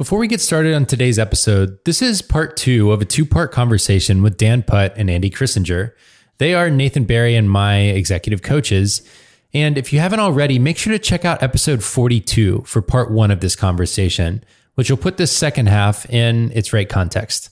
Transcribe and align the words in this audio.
Before 0.00 0.18
we 0.18 0.28
get 0.28 0.40
started 0.40 0.72
on 0.72 0.86
today's 0.86 1.18
episode, 1.18 1.78
this 1.84 2.00
is 2.00 2.22
part 2.22 2.56
two 2.56 2.90
of 2.90 3.02
a 3.02 3.04
two 3.04 3.26
part 3.26 3.52
conversation 3.52 4.22
with 4.22 4.38
Dan 4.38 4.62
Putt 4.62 4.94
and 4.96 5.10
Andy 5.10 5.28
Crissinger. 5.28 5.92
They 6.38 6.54
are 6.54 6.70
Nathan 6.70 7.04
Barry 7.04 7.36
and 7.36 7.50
my 7.50 7.80
executive 7.80 8.40
coaches. 8.40 9.06
And 9.52 9.76
if 9.76 9.92
you 9.92 10.00
haven't 10.00 10.20
already, 10.20 10.58
make 10.58 10.78
sure 10.78 10.94
to 10.94 10.98
check 10.98 11.26
out 11.26 11.42
episode 11.42 11.84
42 11.84 12.62
for 12.62 12.80
part 12.80 13.10
one 13.10 13.30
of 13.30 13.40
this 13.40 13.54
conversation, 13.54 14.42
which 14.74 14.88
will 14.88 14.96
put 14.96 15.18
this 15.18 15.36
second 15.36 15.68
half 15.68 16.08
in 16.08 16.50
its 16.52 16.72
right 16.72 16.88
context. 16.88 17.50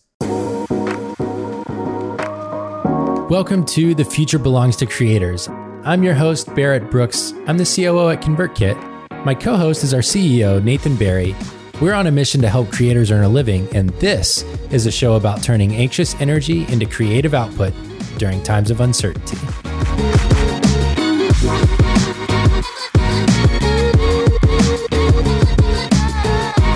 Welcome 3.28 3.66
to 3.66 3.94
The 3.94 4.06
Future 4.10 4.38
Belongs 4.38 4.76
to 4.76 4.86
Creators. 4.86 5.50
I'm 5.84 6.02
your 6.02 6.14
host, 6.14 6.54
Barrett 6.54 6.90
Brooks. 6.90 7.34
I'm 7.46 7.58
the 7.58 7.66
COO 7.66 8.08
at 8.08 8.22
ConvertKit. 8.22 9.26
My 9.26 9.34
co 9.34 9.54
host 9.54 9.84
is 9.84 9.92
our 9.92 10.00
CEO, 10.00 10.64
Nathan 10.64 10.96
Barry. 10.96 11.36
We're 11.80 11.94
on 11.94 12.08
a 12.08 12.10
mission 12.10 12.40
to 12.40 12.48
help 12.48 12.72
creators 12.72 13.12
earn 13.12 13.22
a 13.22 13.28
living, 13.28 13.68
and 13.72 13.90
this 14.00 14.42
is 14.72 14.86
a 14.86 14.90
show 14.90 15.14
about 15.14 15.44
turning 15.44 15.76
anxious 15.76 16.20
energy 16.20 16.66
into 16.72 16.86
creative 16.86 17.34
output 17.34 17.72
during 18.16 18.42
times 18.42 18.72
of 18.72 18.80
uncertainty. 18.80 19.36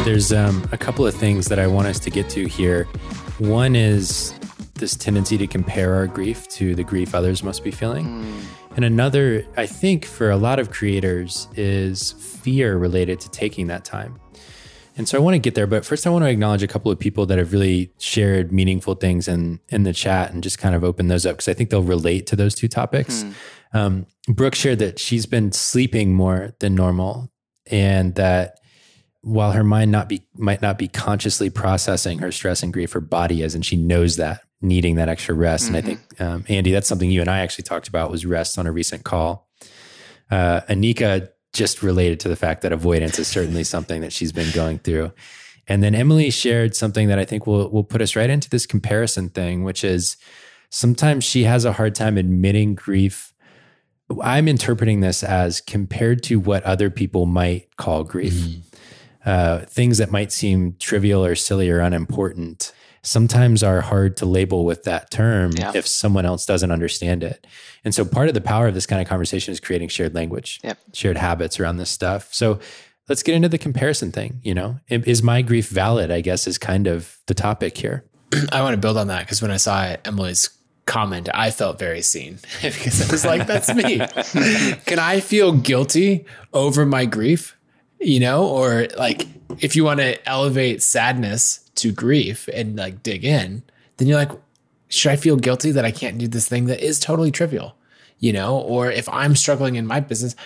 There's 0.04 0.32
um, 0.32 0.64
a 0.70 0.78
couple 0.78 1.04
of 1.04 1.16
things 1.16 1.46
that 1.46 1.58
I 1.58 1.66
want 1.66 1.88
us 1.88 1.98
to 1.98 2.10
get 2.10 2.30
to 2.30 2.46
here. 2.46 2.84
One 3.38 3.74
is 3.74 4.32
this 4.74 4.94
tendency 4.94 5.36
to 5.36 5.48
compare 5.48 5.94
our 5.94 6.06
grief 6.06 6.48
to 6.50 6.76
the 6.76 6.84
grief 6.84 7.12
others 7.12 7.42
must 7.42 7.64
be 7.64 7.72
feeling. 7.72 8.06
Mm. 8.06 8.42
And 8.76 8.84
another, 8.84 9.44
I 9.56 9.66
think, 9.66 10.04
for 10.04 10.30
a 10.30 10.36
lot 10.36 10.60
of 10.60 10.70
creators, 10.70 11.48
is 11.56 12.12
fear 12.12 12.78
related 12.78 13.18
to 13.20 13.30
taking 13.30 13.66
that 13.66 13.84
time. 13.84 14.21
And 14.96 15.08
so 15.08 15.16
I 15.16 15.20
want 15.20 15.34
to 15.34 15.38
get 15.38 15.54
there, 15.54 15.66
but 15.66 15.84
first 15.84 16.06
I 16.06 16.10
want 16.10 16.24
to 16.24 16.30
acknowledge 16.30 16.62
a 16.62 16.68
couple 16.68 16.92
of 16.92 16.98
people 16.98 17.24
that 17.26 17.38
have 17.38 17.52
really 17.52 17.90
shared 17.98 18.52
meaningful 18.52 18.94
things 18.94 19.26
in 19.26 19.60
in 19.70 19.84
the 19.84 19.92
chat 19.92 20.32
and 20.32 20.42
just 20.42 20.58
kind 20.58 20.74
of 20.74 20.84
open 20.84 21.08
those 21.08 21.24
up 21.24 21.36
because 21.36 21.48
I 21.48 21.54
think 21.54 21.70
they'll 21.70 21.82
relate 21.82 22.26
to 22.28 22.36
those 22.36 22.54
two 22.54 22.68
topics. 22.68 23.22
Hmm. 23.22 23.30
Um, 23.74 24.06
Brooke 24.28 24.54
shared 24.54 24.80
that 24.80 24.98
she's 24.98 25.26
been 25.26 25.52
sleeping 25.52 26.14
more 26.14 26.54
than 26.60 26.74
normal, 26.74 27.30
and 27.70 28.14
that 28.16 28.60
while 29.22 29.52
her 29.52 29.64
mind 29.64 29.90
not 29.90 30.08
be 30.08 30.26
might 30.34 30.60
not 30.60 30.78
be 30.78 30.88
consciously 30.88 31.48
processing 31.48 32.18
her 32.18 32.30
stress 32.30 32.62
and 32.62 32.72
grief, 32.72 32.92
her 32.92 33.00
body 33.00 33.42
is, 33.42 33.54
and 33.54 33.64
she 33.64 33.76
knows 33.76 34.16
that 34.16 34.42
needing 34.60 34.96
that 34.96 35.08
extra 35.08 35.34
rest. 35.34 35.66
Mm-hmm. 35.66 35.74
And 35.74 35.84
I 35.84 35.86
think 35.86 36.08
mm-hmm. 36.16 36.22
um, 36.22 36.44
Andy, 36.48 36.70
that's 36.70 36.86
something 36.86 37.10
you 37.10 37.20
and 37.20 37.30
I 37.30 37.40
actually 37.40 37.64
talked 37.64 37.88
about 37.88 38.10
was 38.10 38.26
rest 38.26 38.58
on 38.58 38.66
a 38.66 38.72
recent 38.72 39.04
call. 39.04 39.48
Uh, 40.30 40.60
Anika 40.62 41.28
just 41.52 41.82
related 41.82 42.20
to 42.20 42.28
the 42.28 42.36
fact 42.36 42.62
that 42.62 42.72
avoidance 42.72 43.18
is 43.18 43.28
certainly 43.28 43.64
something 43.64 44.00
that 44.00 44.12
she's 44.12 44.32
been 44.32 44.50
going 44.52 44.78
through. 44.78 45.12
And 45.68 45.82
then 45.82 45.94
Emily 45.94 46.30
shared 46.30 46.74
something 46.74 47.08
that 47.08 47.18
I 47.18 47.24
think 47.24 47.46
will 47.46 47.68
will 47.70 47.84
put 47.84 48.02
us 48.02 48.16
right 48.16 48.30
into 48.30 48.50
this 48.50 48.66
comparison 48.66 49.28
thing, 49.28 49.62
which 49.62 49.84
is 49.84 50.16
sometimes 50.70 51.24
she 51.24 51.44
has 51.44 51.64
a 51.64 51.72
hard 51.72 51.94
time 51.94 52.18
admitting 52.18 52.74
grief. 52.74 53.32
I'm 54.20 54.48
interpreting 54.48 55.00
this 55.00 55.22
as 55.22 55.60
compared 55.60 56.22
to 56.24 56.40
what 56.40 56.64
other 56.64 56.90
people 56.90 57.26
might 57.26 57.76
call 57.76 58.04
grief. 58.04 58.32
Mm-hmm. 58.32 58.60
Uh, 59.24 59.58
things 59.66 59.98
that 59.98 60.10
might 60.10 60.32
seem 60.32 60.74
trivial 60.80 61.24
or 61.24 61.36
silly 61.36 61.70
or 61.70 61.78
unimportant 61.78 62.72
sometimes 63.02 63.62
are 63.62 63.80
hard 63.80 64.16
to 64.16 64.26
label 64.26 64.64
with 64.64 64.84
that 64.84 65.10
term 65.10 65.52
yeah. 65.56 65.72
if 65.74 65.86
someone 65.86 66.24
else 66.24 66.46
doesn't 66.46 66.70
understand 66.70 67.24
it. 67.24 67.46
And 67.84 67.94
so 67.94 68.04
part 68.04 68.28
of 68.28 68.34
the 68.34 68.40
power 68.40 68.68
of 68.68 68.74
this 68.74 68.86
kind 68.86 69.02
of 69.02 69.08
conversation 69.08 69.52
is 69.52 69.58
creating 69.58 69.88
shared 69.88 70.14
language, 70.14 70.60
yep. 70.62 70.78
shared 70.92 71.16
habits 71.16 71.58
around 71.58 71.78
this 71.78 71.90
stuff. 71.90 72.32
So 72.32 72.60
let's 73.08 73.22
get 73.22 73.34
into 73.34 73.48
the 73.48 73.58
comparison 73.58 74.12
thing. 74.12 74.40
You 74.42 74.54
know, 74.54 74.78
is 74.88 75.22
my 75.22 75.42
grief 75.42 75.68
valid? 75.68 76.10
I 76.10 76.20
guess 76.20 76.46
is 76.46 76.58
kind 76.58 76.86
of 76.86 77.18
the 77.26 77.34
topic 77.34 77.76
here. 77.76 78.04
I 78.52 78.62
want 78.62 78.74
to 78.74 78.78
build 78.78 78.96
on 78.96 79.08
that 79.08 79.20
because 79.20 79.42
when 79.42 79.50
I 79.50 79.56
saw 79.56 79.96
Emily's 80.04 80.50
comment, 80.86 81.28
I 81.34 81.50
felt 81.50 81.78
very 81.78 82.02
seen 82.02 82.38
because 82.62 83.08
I 83.08 83.12
was 83.12 83.24
like, 83.24 83.46
that's 83.46 83.74
me. 83.74 83.98
Can 84.86 84.98
I 85.00 85.20
feel 85.20 85.52
guilty 85.52 86.24
over 86.52 86.86
my 86.86 87.04
grief? 87.04 87.56
You 88.00 88.20
know, 88.20 88.46
or 88.46 88.88
like 88.96 89.26
if 89.60 89.76
you 89.76 89.84
want 89.84 90.00
to 90.00 90.28
elevate 90.28 90.82
sadness 90.82 91.61
to 91.82 91.92
grief 91.92 92.48
and 92.52 92.76
like 92.76 93.02
dig 93.02 93.24
in, 93.24 93.62
then 93.96 94.08
you're 94.08 94.18
like, 94.18 94.32
should 94.88 95.12
I 95.12 95.16
feel 95.16 95.36
guilty 95.36 95.70
that 95.72 95.84
I 95.84 95.90
can't 95.90 96.18
do 96.18 96.28
this 96.28 96.48
thing 96.48 96.66
that 96.66 96.80
is 96.80 96.98
totally 96.98 97.30
trivial? 97.30 97.76
You 98.18 98.32
know, 98.32 98.58
or 98.58 98.90
if 98.90 99.08
I'm 99.08 99.34
struggling 99.34 99.74
in 99.74 99.86
my 99.86 100.00
business, 100.00 100.36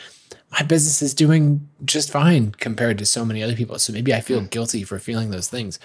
my 0.50 0.62
business 0.62 1.02
is 1.02 1.12
doing 1.12 1.68
just 1.84 2.10
fine 2.10 2.52
compared 2.52 2.98
to 2.98 3.06
so 3.06 3.24
many 3.24 3.42
other 3.42 3.54
people. 3.54 3.78
So 3.78 3.92
maybe 3.92 4.14
I 4.14 4.20
feel 4.20 4.40
mm. 4.40 4.50
guilty 4.50 4.82
for 4.82 4.98
feeling 4.98 5.30
those 5.30 5.48
things. 5.48 5.78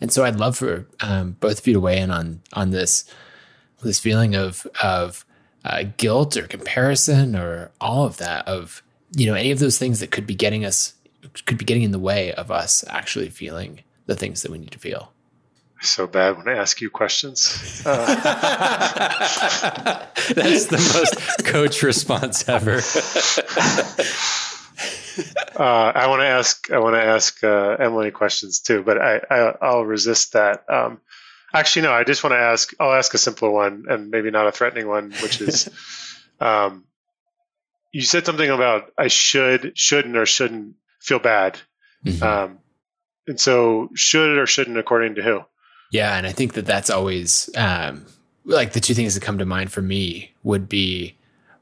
And 0.00 0.12
so 0.12 0.24
I'd 0.24 0.36
love 0.36 0.56
for 0.56 0.86
um, 1.00 1.36
both 1.40 1.58
of 1.58 1.66
you 1.66 1.74
to 1.74 1.80
weigh 1.80 1.98
in 1.98 2.10
on 2.10 2.40
on 2.52 2.70
this 2.70 3.04
this 3.82 4.00
feeling 4.00 4.34
of 4.34 4.66
of 4.82 5.24
uh, 5.64 5.84
guilt 5.96 6.36
or 6.36 6.46
comparison 6.46 7.36
or 7.36 7.70
all 7.80 8.04
of 8.04 8.16
that 8.18 8.46
of 8.48 8.82
you 9.16 9.26
know 9.26 9.34
any 9.34 9.50
of 9.50 9.58
those 9.58 9.78
things 9.78 10.00
that 10.00 10.10
could 10.10 10.26
be 10.26 10.34
getting 10.34 10.64
us 10.64 10.94
could 11.46 11.58
be 11.58 11.64
getting 11.64 11.82
in 11.82 11.90
the 11.90 11.98
way 11.98 12.32
of 12.34 12.50
us 12.50 12.84
actually 12.88 13.28
feeling 13.28 13.80
the 14.06 14.16
things 14.16 14.42
that 14.42 14.50
we 14.50 14.58
need 14.58 14.72
to 14.72 14.78
feel. 14.78 15.12
So 15.80 16.06
bad 16.06 16.36
when 16.38 16.48
I 16.48 16.54
ask 16.58 16.80
you 16.80 16.90
questions. 16.90 17.82
Uh. 17.94 18.06
That's 20.34 20.66
the 20.66 20.78
most 20.94 21.44
coach 21.44 21.82
response 21.82 22.48
ever. 22.48 22.76
uh, 25.56 25.92
I 25.94 26.06
want 26.06 26.20
to 26.20 26.26
ask. 26.26 26.72
I 26.72 26.78
want 26.78 26.94
to 26.94 27.02
ask 27.02 27.44
uh, 27.44 27.76
Emily 27.78 28.10
questions 28.10 28.60
too, 28.60 28.82
but 28.82 28.96
I, 28.98 29.20
I 29.30 29.74
will 29.74 29.84
resist 29.84 30.32
that. 30.32 30.64
Um, 30.70 31.02
actually, 31.52 31.82
no. 31.82 31.92
I 31.92 32.04
just 32.04 32.24
want 32.24 32.32
to 32.32 32.38
ask. 32.38 32.72
I'll 32.80 32.94
ask 32.94 33.12
a 33.12 33.18
simpler 33.18 33.50
one, 33.50 33.84
and 33.88 34.10
maybe 34.10 34.30
not 34.30 34.46
a 34.46 34.52
threatening 34.52 34.88
one, 34.88 35.12
which 35.22 35.42
is, 35.42 35.68
um, 36.40 36.84
you 37.92 38.00
said 38.00 38.24
something 38.24 38.48
about 38.48 38.90
I 38.96 39.08
should, 39.08 39.76
shouldn't, 39.76 40.16
or 40.16 40.24
shouldn't 40.24 40.76
feel 41.00 41.18
bad. 41.18 41.60
Mm-hmm. 42.04 42.22
Um, 42.22 42.58
and 43.26 43.40
so, 43.40 43.90
should 43.94 44.38
or 44.38 44.46
shouldn't, 44.46 44.78
according 44.78 45.14
to 45.16 45.22
who? 45.22 45.40
Yeah, 45.90 46.16
and 46.16 46.26
I 46.26 46.32
think 46.32 46.54
that 46.54 46.66
that's 46.66 46.90
always 46.90 47.48
um, 47.56 48.06
like 48.44 48.72
the 48.72 48.80
two 48.80 48.94
things 48.94 49.14
that 49.14 49.22
come 49.22 49.38
to 49.38 49.46
mind 49.46 49.72
for 49.72 49.82
me 49.82 50.32
would 50.42 50.68
be 50.68 51.16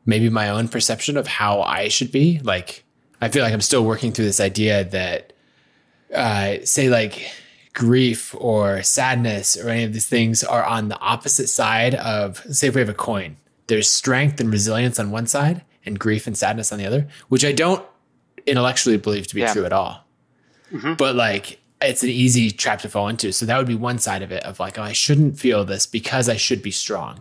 maybe 0.07 0.29
my 0.29 0.49
own 0.49 0.69
perception 0.69 1.17
of 1.17 1.27
how 1.27 1.61
I 1.63 1.89
should 1.89 2.11
be. 2.11 2.41
Like, 2.43 2.85
I 3.21 3.29
feel 3.29 3.45
like 3.45 3.53
I'm 3.53 3.61
still 3.61 3.85
working 3.85 4.13
through 4.13 4.25
this 4.25 4.41
idea 4.41 4.85
that, 4.85 5.33
uh, 6.15 6.57
say, 6.65 6.89
like 6.89 7.31
grief 7.75 8.35
or 8.39 8.83
sadness 8.83 9.57
or 9.57 9.69
any 9.69 9.85
of 9.85 9.93
these 9.93 10.09
things 10.09 10.43
are 10.45 10.65
on 10.65 10.89
the 10.89 10.99
opposite 10.99 11.49
side 11.49 11.95
of, 11.95 12.39
say, 12.55 12.69
if 12.69 12.75
we 12.75 12.81
have 12.81 12.89
a 12.89 12.95
coin, 12.95 13.37
there's 13.69 13.89
strength 13.89 14.41
and 14.41 14.51
resilience 14.51 14.99
on 14.99 15.11
one 15.11 15.27
side 15.27 15.63
and 15.85 15.99
grief 15.99 16.27
and 16.27 16.37
sadness 16.37 16.73
on 16.73 16.79
the 16.79 16.87
other, 16.87 17.09
which 17.29 17.45
I 17.45 17.53
don't 17.53 17.85
intellectually 18.47 18.97
believe 18.97 19.27
to 19.29 19.35
be 19.35 19.43
yeah. 19.43 19.53
true 19.53 19.65
at 19.65 19.73
all. 19.73 20.05
Mm-hmm. 20.73 20.95
But 20.95 21.15
like 21.15 21.61
it's 21.83 22.03
an 22.03 22.11
easy 22.11 22.51
trap 22.51 22.81
to 22.81 22.89
fall 22.89 23.09
into. 23.09 23.33
So 23.33 23.47
that 23.47 23.59
would 23.59 23.67
be 23.67 23.75
one 23.75 23.99
side 23.99 24.23
of 24.23 24.33
it 24.33 24.45
of 24.45 24.61
like, 24.61 24.79
oh, 24.79 24.83
I 24.83 24.93
shouldn't 24.93 25.39
feel 25.39 25.65
this 25.65 25.87
because 25.87 26.29
I 26.29 26.37
should 26.37 26.63
be 26.63 26.71
strong. 26.71 27.21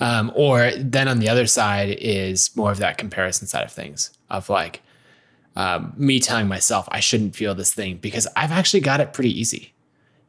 Um, 0.00 0.32
or 0.34 0.70
then 0.76 1.08
on 1.08 1.18
the 1.18 1.28
other 1.28 1.46
side 1.46 1.90
is 2.00 2.54
more 2.56 2.72
of 2.72 2.78
that 2.78 2.96
comparison 2.96 3.46
side 3.46 3.64
of 3.64 3.72
things 3.72 4.10
of 4.30 4.48
like 4.48 4.80
um, 5.56 5.92
me 5.96 6.20
telling 6.20 6.48
myself 6.48 6.88
I 6.90 7.00
shouldn't 7.00 7.36
feel 7.36 7.54
this 7.54 7.74
thing 7.74 7.98
because 7.98 8.26
I've 8.34 8.52
actually 8.52 8.80
got 8.80 9.00
it 9.00 9.12
pretty 9.12 9.38
easy. 9.38 9.74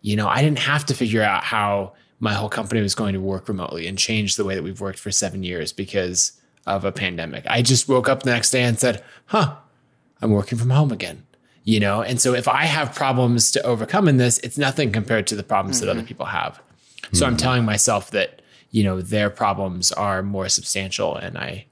You 0.01 0.17
know, 0.17 0.27
I 0.27 0.41
didn't 0.41 0.59
have 0.59 0.85
to 0.87 0.93
figure 0.93 1.23
out 1.23 1.43
how 1.43 1.93
my 2.19 2.33
whole 2.33 2.49
company 2.49 2.81
was 2.81 2.95
going 2.95 3.13
to 3.13 3.21
work 3.21 3.47
remotely 3.47 3.87
and 3.87 3.97
change 3.97 4.35
the 4.35 4.43
way 4.43 4.55
that 4.55 4.63
we've 4.63 4.81
worked 4.81 4.99
for 4.99 5.11
seven 5.11 5.43
years 5.43 5.71
because 5.71 6.33
of 6.67 6.83
a 6.83 6.91
pandemic. 6.91 7.45
I 7.47 7.61
just 7.61 7.87
woke 7.87 8.09
up 8.09 8.23
the 8.23 8.31
next 8.31 8.51
day 8.51 8.63
and 8.63 8.77
said, 8.77 9.03
huh, 9.27 9.55
I'm 10.21 10.31
working 10.31 10.57
from 10.57 10.69
home 10.69 10.91
again 10.91 11.23
you 11.63 11.79
know 11.79 12.01
and 12.01 12.19
so 12.19 12.33
if 12.33 12.47
i 12.47 12.65
have 12.65 12.93
problems 12.93 13.51
to 13.51 13.61
overcome 13.63 14.07
in 14.07 14.17
this 14.17 14.37
it's 14.39 14.57
nothing 14.57 14.91
compared 14.91 15.27
to 15.27 15.35
the 15.35 15.43
problems 15.43 15.77
mm-hmm. 15.77 15.85
that 15.85 15.91
other 15.91 15.99
mm-hmm. 16.01 16.07
people 16.07 16.25
have 16.25 16.61
so 17.11 17.23
mm-hmm. 17.23 17.31
i'm 17.31 17.37
telling 17.37 17.65
myself 17.65 18.11
that 18.11 18.41
you 18.71 18.83
know 18.83 19.01
their 19.01 19.29
problems 19.29 19.91
are 19.91 20.23
more 20.23 20.49
substantial 20.49 21.15
and 21.15 21.37
i 21.37 21.65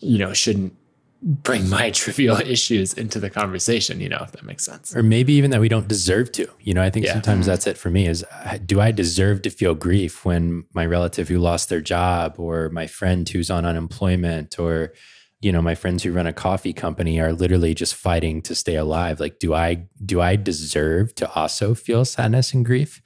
you 0.00 0.18
know 0.18 0.32
shouldn't 0.32 0.74
bring 1.20 1.68
my 1.68 1.90
trivial 2.02 2.36
issues 2.36 2.94
into 2.94 3.18
the 3.18 3.28
conversation 3.28 4.00
you 4.00 4.08
know 4.08 4.20
if 4.22 4.30
that 4.32 4.44
makes 4.44 4.64
sense 4.64 4.94
or 4.94 5.02
maybe 5.02 5.32
even 5.32 5.50
that 5.50 5.60
we 5.60 5.68
don't 5.68 5.88
deserve 5.88 6.30
to 6.30 6.48
you 6.60 6.72
know 6.72 6.82
i 6.82 6.90
think 6.90 7.04
yeah. 7.04 7.12
sometimes 7.12 7.40
mm-hmm. 7.40 7.50
that's 7.50 7.66
it 7.66 7.76
for 7.76 7.90
me 7.90 8.06
is 8.06 8.24
do 8.64 8.80
i 8.80 8.92
deserve 8.92 9.42
to 9.42 9.50
feel 9.50 9.74
grief 9.74 10.24
when 10.24 10.64
my 10.74 10.86
relative 10.86 11.26
who 11.28 11.38
lost 11.38 11.68
their 11.68 11.80
job 11.80 12.36
or 12.38 12.68
my 12.68 12.86
friend 12.86 13.28
who's 13.28 13.50
on 13.50 13.64
unemployment 13.64 14.60
or 14.60 14.92
you 15.40 15.52
know 15.52 15.62
my 15.62 15.74
friends 15.74 16.02
who 16.02 16.12
run 16.12 16.26
a 16.26 16.32
coffee 16.32 16.72
company 16.72 17.20
are 17.20 17.32
literally 17.32 17.74
just 17.74 17.94
fighting 17.94 18.42
to 18.42 18.54
stay 18.54 18.76
alive 18.76 19.20
like 19.20 19.38
do 19.38 19.54
i 19.54 19.74
do 20.04 20.20
i 20.20 20.36
deserve 20.36 21.14
to 21.14 21.30
also 21.32 21.74
feel 21.74 22.04
sadness 22.04 22.52
and 22.52 22.64
grief 22.64 23.02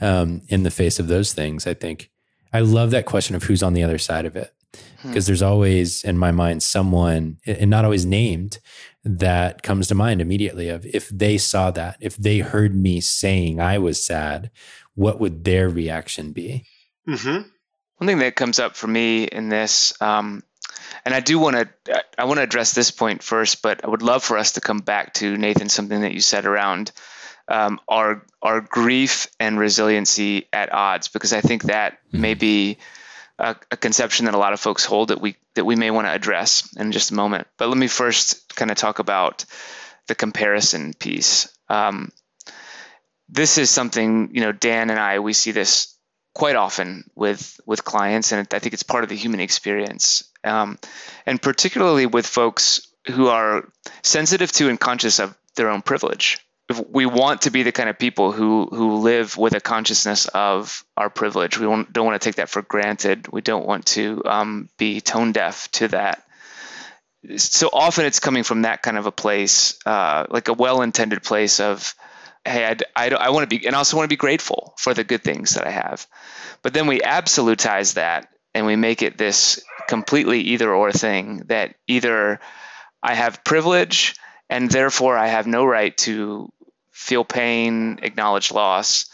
um, 0.00 0.42
in 0.48 0.62
the 0.62 0.70
face 0.70 0.98
of 0.98 1.08
those 1.08 1.32
things 1.32 1.66
i 1.66 1.74
think 1.74 2.10
i 2.52 2.60
love 2.60 2.90
that 2.90 3.06
question 3.06 3.34
of 3.34 3.44
who's 3.44 3.62
on 3.62 3.74
the 3.74 3.82
other 3.82 3.98
side 3.98 4.26
of 4.26 4.36
it 4.36 4.52
because 5.02 5.26
hmm. 5.26 5.30
there's 5.30 5.42
always 5.42 6.04
in 6.04 6.18
my 6.18 6.30
mind 6.30 6.62
someone 6.62 7.38
and 7.46 7.70
not 7.70 7.84
always 7.84 8.04
named 8.04 8.58
that 9.04 9.62
comes 9.62 9.88
to 9.88 9.94
mind 9.94 10.20
immediately 10.20 10.68
of 10.68 10.84
if 10.84 11.08
they 11.08 11.38
saw 11.38 11.70
that, 11.70 11.96
if 12.00 12.16
they 12.16 12.40
heard 12.40 12.74
me 12.74 13.00
saying 13.00 13.60
I 13.60 13.78
was 13.78 14.04
sad, 14.04 14.50
what 14.94 15.18
would 15.20 15.44
their 15.44 15.68
reaction 15.68 16.32
be? 16.32 16.66
Mm-hmm. 17.08 17.48
One 17.96 18.06
thing 18.06 18.18
that 18.18 18.36
comes 18.36 18.58
up 18.58 18.76
for 18.76 18.86
me 18.86 19.24
in 19.24 19.48
this, 19.48 20.00
um, 20.02 20.42
and 21.08 21.14
I 21.14 21.20
do 21.20 21.38
want 21.38 21.56
to, 21.56 22.04
I 22.18 22.26
want 22.26 22.36
to 22.36 22.42
address 22.42 22.74
this 22.74 22.90
point 22.90 23.22
first, 23.22 23.62
but 23.62 23.82
I 23.82 23.88
would 23.88 24.02
love 24.02 24.22
for 24.22 24.36
us 24.36 24.52
to 24.52 24.60
come 24.60 24.80
back 24.80 25.14
to 25.14 25.38
Nathan 25.38 25.70
something 25.70 26.02
that 26.02 26.12
you 26.12 26.20
said 26.20 26.44
around 26.44 26.92
um, 27.48 27.80
our 27.88 28.26
our 28.42 28.60
grief 28.60 29.26
and 29.40 29.58
resiliency 29.58 30.48
at 30.52 30.70
odds, 30.70 31.08
because 31.08 31.32
I 31.32 31.40
think 31.40 31.62
that 31.62 31.94
mm-hmm. 31.94 32.20
may 32.20 32.34
be 32.34 32.76
a, 33.38 33.56
a, 33.70 33.78
conception 33.78 34.26
that 34.26 34.34
a 34.34 34.38
lot 34.38 34.52
of 34.52 34.60
folks 34.60 34.84
hold 34.84 35.08
that 35.08 35.18
we 35.18 35.36
that 35.54 35.64
we 35.64 35.76
may 35.76 35.90
want 35.90 36.06
to 36.08 36.12
address 36.12 36.76
in 36.76 36.92
just 36.92 37.10
a 37.10 37.14
moment. 37.14 37.46
But 37.56 37.70
let 37.70 37.78
me 37.78 37.86
first 37.86 38.54
kind 38.54 38.70
of 38.70 38.76
talk 38.76 38.98
about 38.98 39.46
the 40.08 40.14
comparison 40.14 40.92
piece. 40.92 41.48
Um, 41.70 42.12
this 43.30 43.56
is 43.56 43.70
something 43.70 44.28
you 44.34 44.42
know 44.42 44.52
Dan 44.52 44.90
and 44.90 45.00
I 45.00 45.20
we 45.20 45.32
see 45.32 45.52
this 45.52 45.94
quite 46.38 46.54
often 46.54 47.10
with 47.16 47.60
with 47.66 47.84
clients, 47.84 48.30
and 48.30 48.46
I 48.54 48.60
think 48.60 48.72
it's 48.72 48.84
part 48.84 49.02
of 49.02 49.10
the 49.10 49.16
human 49.16 49.40
experience, 49.40 50.22
um, 50.44 50.78
and 51.26 51.42
particularly 51.42 52.06
with 52.06 52.26
folks 52.26 52.86
who 53.08 53.26
are 53.26 53.68
sensitive 54.02 54.52
to 54.52 54.68
and 54.68 54.78
conscious 54.78 55.18
of 55.18 55.36
their 55.56 55.68
own 55.68 55.82
privilege. 55.82 56.38
If 56.70 56.80
we 56.88 57.06
want 57.06 57.42
to 57.42 57.50
be 57.50 57.64
the 57.64 57.72
kind 57.72 57.88
of 57.88 57.98
people 57.98 58.30
who 58.30 58.66
who 58.66 58.98
live 58.98 59.36
with 59.36 59.54
a 59.54 59.60
consciousness 59.60 60.28
of 60.28 60.84
our 60.96 61.10
privilege. 61.10 61.58
We 61.58 61.66
don't 61.66 62.06
want 62.06 62.22
to 62.22 62.24
take 62.24 62.36
that 62.36 62.50
for 62.50 62.62
granted. 62.62 63.26
We 63.32 63.40
don't 63.40 63.66
want 63.66 63.86
to 63.98 64.22
um, 64.24 64.68
be 64.78 65.00
tone 65.00 65.32
deaf 65.32 65.68
to 65.72 65.88
that. 65.88 66.22
So 67.36 67.68
often 67.72 68.04
it's 68.06 68.20
coming 68.20 68.44
from 68.44 68.62
that 68.62 68.82
kind 68.82 68.96
of 68.96 69.06
a 69.06 69.12
place, 69.12 69.76
uh, 69.84 70.26
like 70.30 70.46
a 70.46 70.52
well-intended 70.52 71.24
place 71.24 71.58
of 71.58 71.94
hey, 72.44 72.66
I, 72.66 72.76
I, 72.96 73.14
I 73.14 73.30
want 73.30 73.48
to 73.48 73.58
be, 73.58 73.66
and 73.66 73.74
also 73.74 73.96
want 73.96 74.06
to 74.06 74.12
be 74.12 74.16
grateful 74.16 74.74
for 74.78 74.94
the 74.94 75.04
good 75.04 75.22
things 75.22 75.52
that 75.54 75.66
I 75.66 75.70
have. 75.70 76.06
But 76.62 76.74
then 76.74 76.86
we 76.86 77.00
absolutize 77.00 77.94
that 77.94 78.28
and 78.54 78.66
we 78.66 78.76
make 78.76 79.02
it 79.02 79.18
this 79.18 79.62
completely 79.88 80.40
either 80.40 80.72
or 80.72 80.92
thing 80.92 81.44
that 81.46 81.74
either 81.86 82.40
I 83.02 83.14
have 83.14 83.44
privilege 83.44 84.16
and 84.50 84.70
therefore 84.70 85.16
I 85.16 85.28
have 85.28 85.46
no 85.46 85.64
right 85.64 85.96
to 85.98 86.52
feel 86.90 87.24
pain, 87.24 88.00
acknowledge 88.02 88.50
loss, 88.50 89.06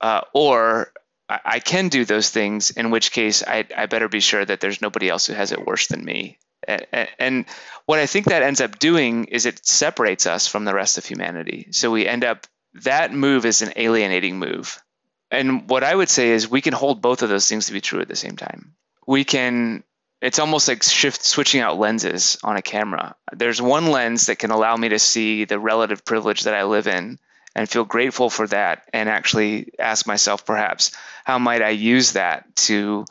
uh, 0.00 0.20
or 0.32 0.92
I, 1.28 1.40
I 1.44 1.58
can 1.58 1.88
do 1.88 2.04
those 2.04 2.30
things, 2.30 2.70
in 2.70 2.90
which 2.90 3.12
case 3.12 3.42
I, 3.42 3.64
I 3.76 3.86
better 3.86 4.08
be 4.08 4.20
sure 4.20 4.44
that 4.44 4.60
there's 4.60 4.82
nobody 4.82 5.08
else 5.08 5.26
who 5.26 5.32
has 5.32 5.52
it 5.52 5.66
worse 5.66 5.88
than 5.88 6.04
me. 6.04 6.38
And, 6.66 7.08
and 7.18 7.44
what 7.86 7.98
I 7.98 8.06
think 8.06 8.26
that 8.26 8.42
ends 8.42 8.60
up 8.60 8.78
doing 8.78 9.24
is 9.26 9.46
it 9.46 9.66
separates 9.66 10.26
us 10.26 10.46
from 10.48 10.64
the 10.64 10.74
rest 10.74 10.98
of 10.98 11.04
humanity. 11.04 11.68
So 11.70 11.90
we 11.90 12.06
end 12.06 12.24
up 12.24 12.46
that 12.84 13.12
move 13.12 13.46
is 13.46 13.62
an 13.62 13.72
alienating 13.76 14.38
move. 14.38 14.82
And 15.30 15.68
what 15.68 15.84
I 15.84 15.94
would 15.94 16.08
say 16.08 16.30
is 16.30 16.48
we 16.48 16.60
can 16.60 16.72
hold 16.72 17.02
both 17.02 17.22
of 17.22 17.28
those 17.28 17.48
things 17.48 17.66
to 17.66 17.72
be 17.72 17.80
true 17.80 18.00
at 18.00 18.08
the 18.08 18.16
same 18.16 18.36
time. 18.36 18.74
We 19.06 19.24
can 19.24 19.82
it's 20.22 20.38
almost 20.38 20.66
like 20.66 20.82
shift 20.82 21.24
switching 21.24 21.60
out 21.60 21.78
lenses 21.78 22.38
on 22.42 22.56
a 22.56 22.62
camera. 22.62 23.14
There's 23.32 23.60
one 23.60 23.88
lens 23.90 24.26
that 24.26 24.38
can 24.38 24.50
allow 24.50 24.74
me 24.74 24.88
to 24.88 24.98
see 24.98 25.44
the 25.44 25.58
relative 25.58 26.04
privilege 26.04 26.44
that 26.44 26.54
I 26.54 26.64
live 26.64 26.86
in 26.86 27.18
and 27.54 27.68
feel 27.68 27.84
grateful 27.84 28.30
for 28.30 28.46
that 28.48 28.82
and 28.92 29.08
actually 29.08 29.72
ask 29.78 30.06
myself 30.06 30.46
perhaps 30.46 30.92
how 31.24 31.38
might 31.38 31.62
I 31.62 31.70
use 31.70 32.12
that 32.12 32.56
to 32.56 33.04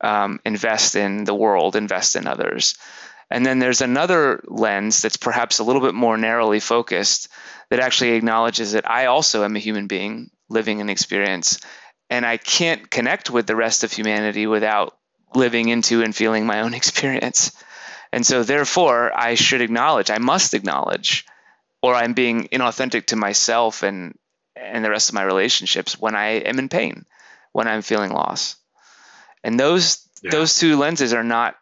um, 0.00 0.40
invest 0.44 0.94
in 0.94 1.24
the 1.24 1.34
world, 1.34 1.74
invest 1.74 2.16
in 2.16 2.26
others. 2.26 2.76
And 3.30 3.46
then 3.46 3.58
there's 3.58 3.80
another 3.80 4.42
lens 4.46 5.02
that's 5.02 5.16
perhaps 5.16 5.58
a 5.58 5.64
little 5.64 5.80
bit 5.80 5.94
more 5.94 6.18
narrowly 6.18 6.60
focused 6.60 7.28
that 7.72 7.80
actually 7.80 8.10
acknowledges 8.10 8.72
that 8.72 8.90
I 8.90 9.06
also 9.06 9.44
am 9.44 9.56
a 9.56 9.58
human 9.58 9.86
being 9.86 10.30
living 10.50 10.82
an 10.82 10.90
experience. 10.90 11.58
And 12.10 12.26
I 12.26 12.36
can't 12.36 12.90
connect 12.90 13.30
with 13.30 13.46
the 13.46 13.56
rest 13.56 13.82
of 13.82 13.90
humanity 13.90 14.46
without 14.46 14.94
living 15.34 15.70
into 15.70 16.02
and 16.02 16.14
feeling 16.14 16.44
my 16.44 16.60
own 16.60 16.74
experience. 16.80 17.52
And 18.12 18.26
so, 18.26 18.42
therefore, 18.42 19.10
I 19.18 19.36
should 19.36 19.62
acknowledge, 19.62 20.10
I 20.10 20.18
must 20.18 20.52
acknowledge, 20.52 21.24
or 21.82 21.94
I'm 21.94 22.12
being 22.12 22.48
inauthentic 22.48 23.06
to 23.06 23.16
myself 23.16 23.82
and, 23.82 24.18
and 24.54 24.84
the 24.84 24.90
rest 24.90 25.08
of 25.08 25.14
my 25.14 25.22
relationships 25.22 25.98
when 25.98 26.14
I 26.14 26.40
am 26.40 26.58
in 26.58 26.68
pain, 26.68 27.06
when 27.52 27.68
I'm 27.68 27.80
feeling 27.80 28.10
loss. 28.10 28.56
And 29.42 29.58
those 29.58 30.06
yeah. 30.22 30.30
those 30.30 30.58
two 30.58 30.76
lenses 30.76 31.14
are 31.14 31.24
not 31.24 31.56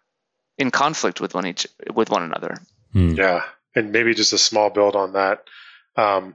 in 0.58 0.72
conflict 0.72 1.20
with 1.20 1.34
one 1.34 1.46
each 1.46 1.68
with 1.94 2.10
one 2.10 2.24
another. 2.24 2.56
Hmm. 2.92 3.14
Yeah, 3.14 3.44
and 3.76 3.92
maybe 3.92 4.12
just 4.12 4.32
a 4.32 4.38
small 4.38 4.70
build 4.70 4.96
on 4.96 5.12
that. 5.12 5.44
Um, 6.00 6.34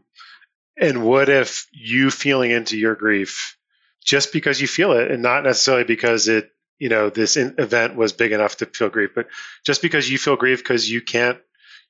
and 0.77 1.03
what 1.03 1.29
if 1.29 1.67
you 1.71 2.12
feeling 2.12 2.51
into 2.51 2.77
your 2.77 2.95
grief 2.95 3.57
just 4.03 4.33
because 4.33 4.62
you 4.62 4.67
feel 4.67 4.91
it, 4.91 5.09
and 5.09 5.23
not 5.23 5.44
necessarily 5.44 5.83
because 5.83 6.27
it 6.27 6.51
you 6.77 6.89
know 6.89 7.09
this 7.09 7.38
event 7.38 7.95
was 7.95 8.13
big 8.13 8.31
enough 8.31 8.57
to 8.57 8.65
feel 8.65 8.89
grief, 8.89 9.12
but 9.15 9.27
just 9.65 9.81
because 9.81 10.09
you 10.09 10.17
feel 10.17 10.35
grief 10.35 10.59
because 10.59 10.89
you 10.89 11.01
can't 11.01 11.39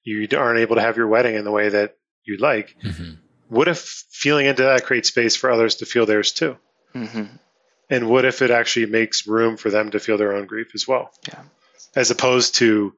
you 0.03 0.27
aren't 0.37 0.59
able 0.59 0.75
to 0.75 0.81
have 0.81 0.97
your 0.97 1.07
wedding 1.07 1.35
in 1.35 1.43
the 1.43 1.51
way 1.51 1.69
that 1.69 1.97
you'd 2.23 2.41
like. 2.41 2.75
Mm-hmm. 2.83 3.13
What 3.49 3.67
if 3.67 3.79
feeling 4.11 4.45
into 4.45 4.63
that 4.63 4.85
creates 4.85 5.09
space 5.09 5.35
for 5.35 5.51
others 5.51 5.75
to 5.75 5.85
feel 5.85 6.05
theirs 6.05 6.31
too? 6.31 6.57
Mm-hmm. 6.93 7.35
And 7.89 8.09
what 8.09 8.25
if 8.25 8.41
it 8.41 8.51
actually 8.51 8.87
makes 8.87 9.27
room 9.27 9.57
for 9.57 9.69
them 9.69 9.91
to 9.91 9.99
feel 9.99 10.17
their 10.17 10.33
own 10.33 10.45
grief 10.45 10.67
as 10.73 10.87
well? 10.87 11.11
Yeah 11.27 11.41
as 11.95 12.11
opposed 12.11 12.55
to 12.55 12.93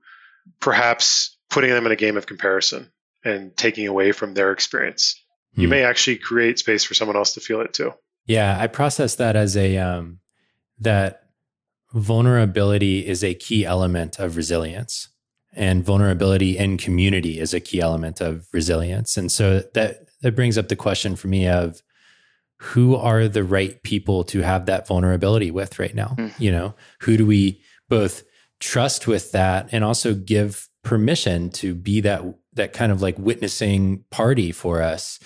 perhaps 0.59 1.37
putting 1.49 1.69
them 1.69 1.85
in 1.85 1.91
a 1.91 1.95
game 1.95 2.17
of 2.17 2.25
comparison 2.25 2.91
and 3.23 3.55
taking 3.55 3.87
away 3.87 4.11
from 4.11 4.33
their 4.33 4.51
experience. 4.51 5.21
Hmm. 5.55 5.61
You 5.61 5.67
may 5.67 5.83
actually 5.83 6.17
create 6.17 6.59
space 6.59 6.83
for 6.83 6.93
someone 6.93 7.17
else 7.17 7.33
to 7.33 7.39
feel 7.39 7.61
it 7.61 7.73
too. 7.73 7.93
Yeah, 8.25 8.57
I 8.59 8.67
process 8.67 9.15
that 9.15 9.35
as 9.35 9.55
a 9.55 9.77
um, 9.77 10.19
that 10.79 11.23
vulnerability 11.93 13.05
is 13.05 13.23
a 13.23 13.33
key 13.33 13.65
element 13.65 14.19
of 14.19 14.35
resilience, 14.35 15.09
and 15.53 15.83
vulnerability 15.83 16.57
in 16.57 16.77
community 16.77 17.39
is 17.39 17.53
a 17.53 17.59
key 17.59 17.79
element 17.79 18.21
of 18.21 18.47
resilience. 18.51 19.17
And 19.17 19.31
so 19.31 19.61
that 19.73 20.07
that 20.21 20.35
brings 20.35 20.57
up 20.57 20.67
the 20.67 20.75
question 20.75 21.15
for 21.15 21.27
me 21.27 21.47
of 21.47 21.81
who 22.59 22.95
are 22.95 23.27
the 23.27 23.43
right 23.43 23.81
people 23.83 24.23
to 24.25 24.41
have 24.41 24.65
that 24.65 24.87
vulnerability 24.87 25.51
with 25.51 25.79
right 25.79 25.93
now? 25.93 26.15
Mm. 26.17 26.39
You 26.39 26.51
know, 26.51 26.75
who 27.01 27.17
do 27.17 27.25
we 27.25 27.61
both 27.87 28.23
trust 28.59 29.07
with 29.07 29.31
that 29.31 29.69
and 29.71 29.83
also 29.83 30.13
give 30.15 30.67
permission 30.83 31.49
to 31.51 31.75
be 31.75 32.01
that 32.01 32.23
that 32.57 32.73
kind 32.73 32.91
of 32.91 33.01
like 33.01 33.17
witnessing 33.17 34.03
party 34.09 34.51
for 34.51 34.81
us 34.81 35.19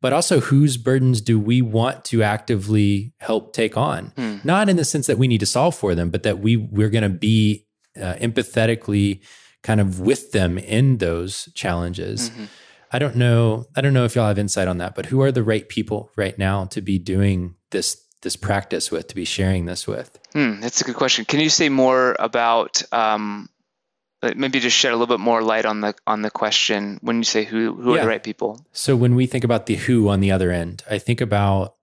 but 0.00 0.12
also 0.12 0.40
whose 0.40 0.76
burdens 0.76 1.20
do 1.20 1.40
we 1.40 1.60
want 1.60 2.04
to 2.04 2.22
actively 2.22 3.12
help 3.18 3.52
take 3.52 3.76
on 3.76 4.12
mm. 4.16 4.44
not 4.44 4.68
in 4.68 4.76
the 4.76 4.84
sense 4.84 5.06
that 5.06 5.18
we 5.18 5.28
need 5.28 5.40
to 5.40 5.46
solve 5.46 5.74
for 5.74 5.94
them 5.94 6.10
but 6.10 6.22
that 6.22 6.40
we 6.40 6.56
we're 6.56 6.90
going 6.90 7.02
to 7.02 7.08
be 7.08 7.66
uh, 7.96 8.14
empathetically 8.14 9.20
kind 9.62 9.80
of 9.80 10.00
with 10.00 10.32
them 10.32 10.58
in 10.58 10.98
those 10.98 11.48
challenges 11.54 12.30
mm-hmm. 12.30 12.44
i 12.92 12.98
don't 12.98 13.16
know 13.16 13.64
i 13.76 13.80
don't 13.80 13.94
know 13.94 14.04
if 14.04 14.14
y'all 14.14 14.28
have 14.28 14.38
insight 14.38 14.68
on 14.68 14.78
that 14.78 14.94
but 14.94 15.06
who 15.06 15.20
are 15.20 15.32
the 15.32 15.42
right 15.42 15.68
people 15.68 16.10
right 16.16 16.38
now 16.38 16.64
to 16.64 16.80
be 16.80 16.98
doing 16.98 17.54
this 17.70 18.04
this 18.22 18.36
practice 18.36 18.90
with, 18.90 19.08
to 19.08 19.14
be 19.14 19.24
sharing 19.24 19.66
this 19.66 19.86
with? 19.86 20.18
Hmm, 20.32 20.60
that's 20.60 20.80
a 20.80 20.84
good 20.84 20.96
question. 20.96 21.24
Can 21.24 21.40
you 21.40 21.50
say 21.50 21.68
more 21.68 22.16
about 22.18 22.82
um, 22.92 23.48
maybe 24.22 24.60
just 24.60 24.76
shed 24.76 24.92
a 24.92 24.96
little 24.96 25.14
bit 25.14 25.20
more 25.20 25.42
light 25.42 25.64
on 25.64 25.80
the 25.80 25.94
on 26.06 26.22
the 26.22 26.30
question 26.30 26.98
when 27.02 27.18
you 27.18 27.24
say 27.24 27.44
who 27.44 27.74
who 27.74 27.94
yeah. 27.94 28.00
are 28.00 28.02
the 28.02 28.08
right 28.08 28.22
people? 28.22 28.64
So 28.72 28.96
when 28.96 29.14
we 29.14 29.26
think 29.26 29.44
about 29.44 29.66
the 29.66 29.76
who 29.76 30.08
on 30.08 30.20
the 30.20 30.30
other 30.30 30.50
end, 30.50 30.82
I 30.90 30.98
think 30.98 31.20
about 31.20 31.74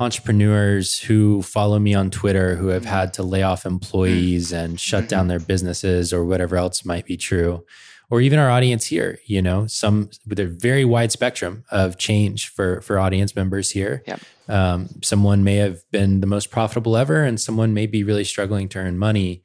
entrepreneurs 0.00 0.98
who 0.98 1.40
follow 1.42 1.78
me 1.78 1.94
on 1.94 2.10
Twitter 2.10 2.56
who 2.56 2.68
have 2.68 2.84
had 2.84 3.14
to 3.14 3.22
lay 3.22 3.42
off 3.42 3.64
employees 3.64 4.52
and 4.52 4.80
shut 4.80 5.08
down 5.08 5.22
mm-hmm. 5.22 5.28
their 5.28 5.38
businesses 5.38 6.12
or 6.12 6.24
whatever 6.24 6.56
else 6.56 6.84
might 6.84 7.06
be 7.06 7.16
true 7.16 7.64
or 8.10 8.20
even 8.20 8.38
our 8.38 8.50
audience 8.50 8.86
here, 8.86 9.18
you 9.26 9.40
know, 9.40 9.66
some 9.66 10.10
with 10.26 10.38
a 10.38 10.46
very 10.46 10.84
wide 10.84 11.10
spectrum 11.10 11.64
of 11.70 11.98
change 11.98 12.48
for 12.48 12.80
for 12.82 12.98
audience 12.98 13.34
members 13.34 13.70
here. 13.70 14.02
Yep. 14.06 14.20
Um, 14.48 14.88
someone 15.02 15.42
may 15.42 15.56
have 15.56 15.88
been 15.90 16.20
the 16.20 16.26
most 16.26 16.50
profitable 16.50 16.96
ever, 16.96 17.24
and 17.24 17.40
someone 17.40 17.74
may 17.74 17.86
be 17.86 18.04
really 18.04 18.24
struggling 18.24 18.68
to 18.70 18.78
earn 18.78 18.98
money. 18.98 19.42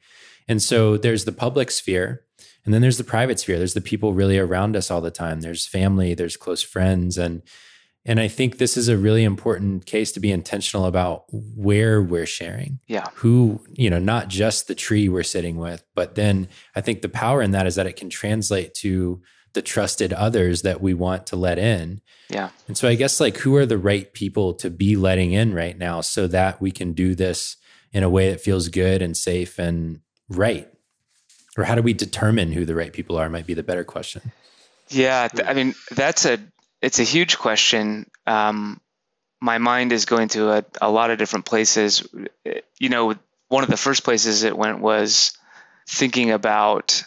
And 0.48 0.62
so 0.62 0.96
there's 0.96 1.24
the 1.24 1.32
public 1.32 1.70
sphere, 1.70 2.24
and 2.64 2.74
then 2.74 2.82
there's 2.82 2.98
the 2.98 3.04
private 3.04 3.40
sphere. 3.40 3.58
There's 3.58 3.74
the 3.74 3.80
people 3.80 4.12
really 4.12 4.38
around 4.38 4.76
us 4.76 4.90
all 4.90 5.00
the 5.00 5.10
time. 5.10 5.40
There's 5.40 5.66
family, 5.66 6.14
there's 6.14 6.36
close 6.36 6.62
friends, 6.62 7.16
and 7.16 7.42
and 8.06 8.18
I 8.18 8.28
think 8.28 8.56
this 8.56 8.76
is 8.76 8.88
a 8.88 8.96
really 8.96 9.24
important 9.24 9.84
case 9.84 10.10
to 10.12 10.20
be 10.20 10.32
intentional 10.32 10.86
about 10.86 11.24
where 11.30 12.02
we're 12.02 12.26
sharing. 12.26 12.80
Yeah. 12.86 13.06
Who, 13.16 13.62
you 13.72 13.90
know, 13.90 13.98
not 13.98 14.28
just 14.28 14.68
the 14.68 14.74
tree 14.74 15.08
we're 15.08 15.22
sitting 15.22 15.56
with, 15.56 15.84
but 15.94 16.14
then 16.14 16.48
I 16.74 16.80
think 16.80 17.02
the 17.02 17.10
power 17.10 17.42
in 17.42 17.50
that 17.50 17.66
is 17.66 17.74
that 17.74 17.86
it 17.86 17.96
can 17.96 18.08
translate 18.08 18.72
to 18.76 19.20
the 19.52 19.60
trusted 19.60 20.12
others 20.12 20.62
that 20.62 20.80
we 20.80 20.94
want 20.94 21.26
to 21.26 21.36
let 21.36 21.58
in. 21.58 22.00
Yeah. 22.30 22.50
And 22.68 22.78
so 22.78 22.88
I 22.88 22.94
guess 22.94 23.20
like 23.20 23.36
who 23.38 23.54
are 23.56 23.66
the 23.66 23.78
right 23.78 24.12
people 24.14 24.54
to 24.54 24.70
be 24.70 24.96
letting 24.96 25.32
in 25.32 25.52
right 25.52 25.76
now 25.76 26.00
so 26.00 26.26
that 26.28 26.60
we 26.60 26.70
can 26.70 26.92
do 26.92 27.14
this 27.14 27.56
in 27.92 28.02
a 28.02 28.10
way 28.10 28.30
that 28.30 28.40
feels 28.40 28.68
good 28.68 29.02
and 29.02 29.16
safe 29.16 29.58
and 29.58 30.00
right? 30.30 30.68
Or 31.58 31.64
how 31.64 31.74
do 31.74 31.82
we 31.82 31.92
determine 31.92 32.52
who 32.52 32.64
the 32.64 32.74
right 32.74 32.92
people 32.92 33.18
are 33.18 33.28
might 33.28 33.46
be 33.46 33.54
the 33.54 33.62
better 33.62 33.84
question. 33.84 34.32
Yeah, 34.88 35.28
th- 35.28 35.46
I 35.46 35.52
mean 35.52 35.74
that's 35.90 36.24
a 36.24 36.38
it's 36.80 36.98
a 36.98 37.04
huge 37.04 37.38
question. 37.38 38.10
Um, 38.26 38.80
my 39.40 39.58
mind 39.58 39.92
is 39.92 40.04
going 40.04 40.28
to 40.28 40.50
a, 40.50 40.64
a 40.80 40.90
lot 40.90 41.10
of 41.10 41.18
different 41.18 41.44
places. 41.44 42.06
You 42.78 42.88
know, 42.88 43.14
one 43.48 43.64
of 43.64 43.70
the 43.70 43.76
first 43.76 44.04
places 44.04 44.42
it 44.44 44.56
went 44.56 44.80
was 44.80 45.36
thinking 45.88 46.30
about 46.30 47.02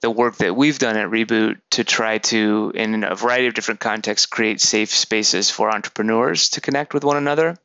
the 0.00 0.10
work 0.10 0.36
that 0.38 0.56
we've 0.56 0.78
done 0.78 0.96
at 0.96 1.08
Reboot 1.08 1.60
to 1.70 1.84
try 1.84 2.18
to, 2.18 2.72
in 2.74 3.04
a 3.04 3.14
variety 3.14 3.46
of 3.46 3.54
different 3.54 3.80
contexts, 3.80 4.26
create 4.26 4.60
safe 4.60 4.90
spaces 4.90 5.48
for 5.48 5.70
entrepreneurs 5.70 6.50
to 6.50 6.60
connect 6.60 6.92
with 6.92 7.04
one 7.04 7.16
another. 7.16 7.56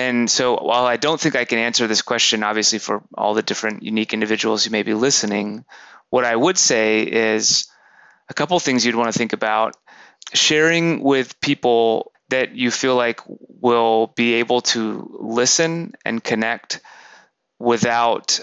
And 0.00 0.30
so, 0.30 0.56
while 0.56 0.86
I 0.86 0.96
don't 0.96 1.20
think 1.20 1.36
I 1.36 1.44
can 1.44 1.58
answer 1.58 1.86
this 1.86 2.00
question, 2.00 2.42
obviously, 2.42 2.78
for 2.78 3.02
all 3.18 3.34
the 3.34 3.42
different 3.42 3.82
unique 3.82 4.14
individuals 4.14 4.64
who 4.64 4.70
may 4.70 4.82
be 4.82 4.94
listening, 4.94 5.66
what 6.08 6.24
I 6.24 6.34
would 6.34 6.56
say 6.56 7.02
is 7.02 7.68
a 8.30 8.32
couple 8.32 8.58
things 8.60 8.86
you'd 8.86 8.94
want 8.94 9.12
to 9.12 9.18
think 9.18 9.34
about 9.34 9.76
sharing 10.32 11.02
with 11.02 11.38
people 11.42 12.12
that 12.30 12.54
you 12.56 12.70
feel 12.70 12.96
like 12.96 13.20
will 13.26 14.06
be 14.16 14.34
able 14.34 14.62
to 14.72 15.18
listen 15.20 15.92
and 16.02 16.24
connect 16.24 16.80
without 17.58 18.40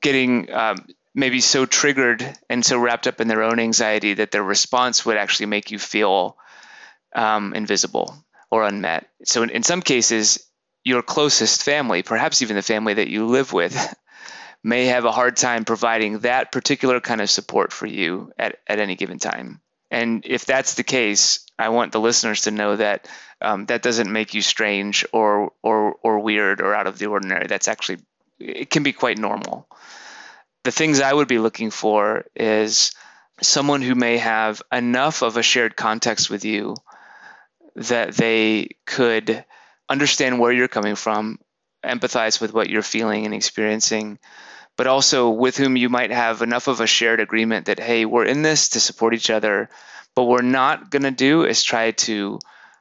getting 0.00 0.52
um, 0.52 0.86
maybe 1.16 1.40
so 1.40 1.66
triggered 1.66 2.24
and 2.48 2.64
so 2.64 2.78
wrapped 2.78 3.08
up 3.08 3.20
in 3.20 3.26
their 3.26 3.42
own 3.42 3.58
anxiety 3.58 4.14
that 4.14 4.30
their 4.30 4.44
response 4.44 5.04
would 5.04 5.16
actually 5.16 5.46
make 5.46 5.72
you 5.72 5.80
feel 5.80 6.36
um, 7.12 7.54
invisible 7.54 8.14
or 8.52 8.62
unmet. 8.62 9.08
So, 9.24 9.42
in, 9.42 9.50
in 9.50 9.64
some 9.64 9.82
cases, 9.82 10.46
your 10.84 11.02
closest 11.02 11.62
family, 11.62 12.02
perhaps 12.02 12.42
even 12.42 12.56
the 12.56 12.62
family 12.62 12.94
that 12.94 13.08
you 13.08 13.26
live 13.26 13.52
with, 13.52 13.94
may 14.62 14.86
have 14.86 15.04
a 15.04 15.12
hard 15.12 15.36
time 15.36 15.64
providing 15.64 16.20
that 16.20 16.52
particular 16.52 17.00
kind 17.00 17.20
of 17.20 17.30
support 17.30 17.72
for 17.72 17.86
you 17.86 18.32
at, 18.38 18.56
at 18.66 18.78
any 18.78 18.94
given 18.94 19.18
time. 19.18 19.60
And 19.90 20.24
if 20.26 20.44
that's 20.44 20.74
the 20.74 20.84
case, 20.84 21.46
I 21.58 21.70
want 21.70 21.92
the 21.92 22.00
listeners 22.00 22.42
to 22.42 22.50
know 22.50 22.76
that 22.76 23.08
um, 23.40 23.66
that 23.66 23.82
doesn't 23.82 24.12
make 24.12 24.34
you 24.34 24.42
strange 24.42 25.04
or, 25.12 25.52
or, 25.62 25.94
or 26.02 26.20
weird 26.20 26.60
or 26.60 26.74
out 26.74 26.86
of 26.86 26.98
the 26.98 27.06
ordinary. 27.06 27.46
That's 27.46 27.68
actually, 27.68 27.98
it 28.38 28.70
can 28.70 28.82
be 28.82 28.92
quite 28.92 29.18
normal. 29.18 29.66
The 30.62 30.70
things 30.70 31.00
I 31.00 31.12
would 31.12 31.28
be 31.28 31.38
looking 31.38 31.70
for 31.70 32.26
is 32.36 32.92
someone 33.40 33.80
who 33.80 33.94
may 33.94 34.18
have 34.18 34.62
enough 34.70 35.22
of 35.22 35.36
a 35.36 35.42
shared 35.42 35.74
context 35.74 36.28
with 36.28 36.44
you 36.44 36.76
that 37.76 38.14
they 38.14 38.76
could 38.86 39.44
understand 39.90 40.38
where 40.38 40.52
you're 40.52 40.68
coming 40.68 40.94
from, 40.94 41.38
empathize 41.84 42.40
with 42.40 42.54
what 42.54 42.70
you're 42.70 42.82
feeling 42.82 43.26
and 43.26 43.34
experiencing, 43.34 44.18
but 44.76 44.86
also 44.86 45.30
with 45.30 45.56
whom 45.56 45.76
you 45.76 45.88
might 45.88 46.12
have 46.12 46.42
enough 46.42 46.68
of 46.68 46.80
a 46.80 46.86
shared 46.86 47.20
agreement 47.20 47.66
that, 47.66 47.80
hey, 47.80 48.04
we're 48.04 48.24
in 48.24 48.42
this 48.42 48.70
to 48.70 48.80
support 48.80 49.14
each 49.14 49.28
other. 49.28 49.68
But 50.14 50.24
we're 50.24 50.42
not 50.42 50.90
going 50.90 51.02
to 51.02 51.10
do 51.10 51.44
is 51.44 51.62
try 51.62 51.90
to 51.92 52.38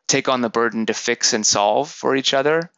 take 0.08 0.30
on 0.30 0.42
the 0.42 0.50
burden 0.50 0.86
to 0.86 0.94
fix 0.94 1.34
and 1.34 1.46
solve 1.46 1.90
for 1.90 2.16
each 2.16 2.34
other, 2.34 2.72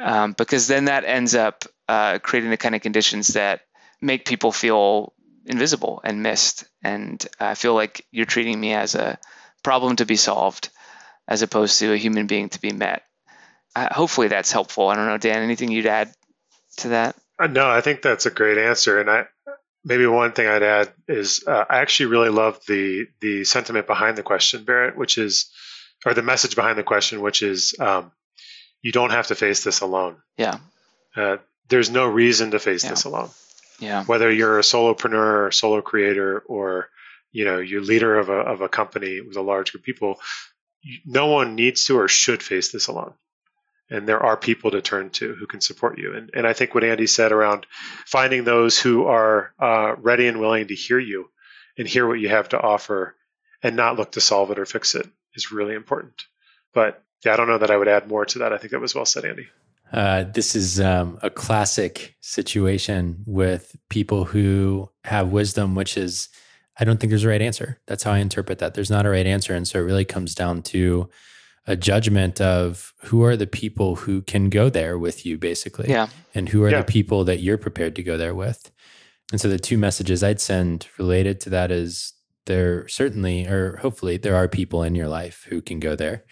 um, 0.00 0.32
because 0.32 0.66
then 0.66 0.86
that 0.86 1.04
ends 1.04 1.34
up 1.34 1.64
uh, 1.88 2.18
creating 2.18 2.50
the 2.50 2.56
kind 2.56 2.74
of 2.74 2.80
conditions 2.80 3.28
that 3.28 3.60
make 4.00 4.24
people 4.24 4.52
feel 4.52 5.12
invisible 5.46 6.00
and 6.02 6.22
missed. 6.22 6.64
And 6.82 7.24
I 7.38 7.54
feel 7.54 7.74
like 7.74 8.06
you're 8.10 8.26
treating 8.26 8.58
me 8.58 8.74
as 8.74 8.94
a 8.94 9.18
problem 9.62 9.96
to 9.96 10.06
be 10.06 10.16
solved 10.16 10.70
as 11.28 11.42
opposed 11.42 11.78
to 11.78 11.92
a 11.92 11.96
human 11.96 12.26
being 12.26 12.48
to 12.50 12.60
be 12.60 12.72
met. 12.72 13.02
Uh, 13.76 13.92
hopefully 13.92 14.28
that's 14.28 14.52
helpful. 14.52 14.88
I 14.88 14.96
don't 14.96 15.06
know, 15.06 15.18
Dan, 15.18 15.42
anything 15.42 15.70
you'd 15.70 15.86
add 15.86 16.12
to 16.78 16.88
that? 16.88 17.16
Uh, 17.38 17.48
no, 17.48 17.68
I 17.68 17.80
think 17.80 18.02
that's 18.02 18.26
a 18.26 18.30
great 18.30 18.58
answer, 18.58 19.00
and 19.00 19.10
I 19.10 19.26
maybe 19.84 20.06
one 20.06 20.32
thing 20.32 20.46
I'd 20.46 20.62
add 20.62 20.92
is 21.08 21.44
uh, 21.46 21.64
I 21.68 21.80
actually 21.80 22.06
really 22.06 22.30
love 22.30 22.60
the 22.66 23.06
the 23.20 23.44
sentiment 23.44 23.86
behind 23.86 24.16
the 24.16 24.22
question, 24.22 24.64
Barrett, 24.64 24.96
which 24.96 25.18
is, 25.18 25.50
or 26.06 26.14
the 26.14 26.22
message 26.22 26.56
behind 26.56 26.78
the 26.78 26.84
question, 26.84 27.20
which 27.20 27.42
is, 27.42 27.74
um, 27.78 28.12
you 28.82 28.92
don't 28.92 29.10
have 29.10 29.28
to 29.28 29.34
face 29.34 29.64
this 29.64 29.80
alone. 29.80 30.16
Yeah. 30.36 30.58
Uh, 31.16 31.38
there's 31.68 31.90
no 31.90 32.06
reason 32.06 32.52
to 32.52 32.58
face 32.58 32.84
yeah. 32.84 32.90
this 32.90 33.04
alone. 33.04 33.30
Yeah. 33.78 34.04
Whether 34.04 34.30
you're 34.30 34.58
a 34.58 34.62
solopreneur 34.62 35.46
or 35.46 35.50
solo 35.50 35.82
creator, 35.82 36.40
or 36.46 36.88
you 37.32 37.44
know 37.44 37.58
you're 37.58 37.82
leader 37.82 38.18
of 38.18 38.28
a 38.28 38.38
of 38.38 38.60
a 38.60 38.68
company 38.68 39.20
with 39.20 39.36
a 39.36 39.42
large 39.42 39.72
group 39.72 39.82
of 39.82 39.86
people, 39.86 40.20
no 41.04 41.26
one 41.26 41.56
needs 41.56 41.84
to 41.86 41.98
or 41.98 42.08
should 42.08 42.42
face 42.42 42.70
this 42.70 42.86
alone 42.86 43.14
and 43.90 44.08
there 44.08 44.22
are 44.22 44.36
people 44.36 44.70
to 44.70 44.80
turn 44.80 45.10
to 45.10 45.34
who 45.34 45.46
can 45.46 45.60
support 45.60 45.98
you. 45.98 46.14
And, 46.14 46.30
and 46.34 46.46
I 46.46 46.52
think 46.52 46.74
what 46.74 46.84
Andy 46.84 47.06
said 47.06 47.32
around 47.32 47.66
finding 48.06 48.44
those 48.44 48.78
who 48.78 49.06
are 49.06 49.52
uh, 49.58 49.94
ready 49.98 50.26
and 50.26 50.40
willing 50.40 50.68
to 50.68 50.74
hear 50.74 50.98
you 50.98 51.30
and 51.76 51.86
hear 51.86 52.06
what 52.06 52.20
you 52.20 52.28
have 52.28 52.48
to 52.50 52.60
offer 52.60 53.14
and 53.62 53.76
not 53.76 53.96
look 53.96 54.12
to 54.12 54.20
solve 54.20 54.50
it 54.50 54.58
or 54.58 54.66
fix 54.66 54.94
it 54.94 55.06
is 55.34 55.52
really 55.52 55.74
important. 55.74 56.24
But 56.72 57.02
yeah, 57.24 57.34
I 57.34 57.36
don't 57.36 57.48
know 57.48 57.58
that 57.58 57.70
I 57.70 57.76
would 57.76 57.88
add 57.88 58.08
more 58.08 58.24
to 58.26 58.40
that. 58.40 58.52
I 58.52 58.58
think 58.58 58.72
that 58.72 58.80
was 58.80 58.94
well 58.94 59.06
said, 59.06 59.24
Andy. 59.24 59.48
Uh, 59.92 60.24
this 60.24 60.56
is 60.56 60.80
um, 60.80 61.18
a 61.22 61.30
classic 61.30 62.16
situation 62.20 63.22
with 63.26 63.76
people 63.90 64.24
who 64.24 64.90
have 65.04 65.28
wisdom, 65.28 65.74
which 65.74 65.96
is, 65.96 66.28
I 66.78 66.84
don't 66.84 66.98
think 66.98 67.10
there's 67.10 67.24
a 67.24 67.28
right 67.28 67.42
answer. 67.42 67.80
That's 67.86 68.02
how 68.02 68.12
I 68.12 68.18
interpret 68.18 68.58
that. 68.58 68.74
There's 68.74 68.90
not 68.90 69.06
a 69.06 69.10
right 69.10 69.26
answer. 69.26 69.54
And 69.54 69.68
so 69.68 69.78
it 69.78 69.82
really 69.82 70.04
comes 70.04 70.34
down 70.34 70.62
to 70.62 71.08
a 71.66 71.76
judgment 71.76 72.40
of 72.40 72.92
who 73.04 73.22
are 73.24 73.36
the 73.36 73.46
people 73.46 73.96
who 73.96 74.20
can 74.22 74.50
go 74.50 74.68
there 74.68 74.98
with 74.98 75.24
you, 75.24 75.38
basically. 75.38 75.88
Yeah. 75.88 76.08
And 76.34 76.48
who 76.50 76.62
are 76.62 76.70
Yeah. 76.70 76.78
the 76.80 76.84
people 76.84 77.24
that 77.24 77.40
you're 77.40 77.56
prepared 77.58 77.96
to 77.96 78.02
go 78.02 78.16
there 78.18 78.34
with. 78.34 78.70
And 79.32 79.40
so 79.40 79.48
the 79.48 79.58
two 79.58 79.78
messages 79.78 80.22
I'd 80.22 80.40
send 80.40 80.86
related 80.98 81.40
to 81.40 81.50
that 81.50 81.70
is 81.70 82.12
there 82.46 82.86
certainly, 82.88 83.46
or 83.46 83.76
hopefully, 83.78 84.18
there 84.18 84.36
are 84.36 84.48
people 84.48 84.82
in 84.82 84.94
your 84.94 85.08
life 85.08 85.46
who 85.48 85.62
can 85.62 85.80
go 85.80 85.96
there 85.96 86.24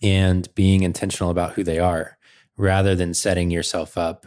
and 0.00 0.48
being 0.54 0.82
intentional 0.82 1.30
about 1.30 1.54
who 1.54 1.64
they 1.64 1.80
are 1.80 2.16
rather 2.56 2.94
than 2.94 3.12
setting 3.14 3.50
yourself 3.50 3.98
up. 3.98 4.26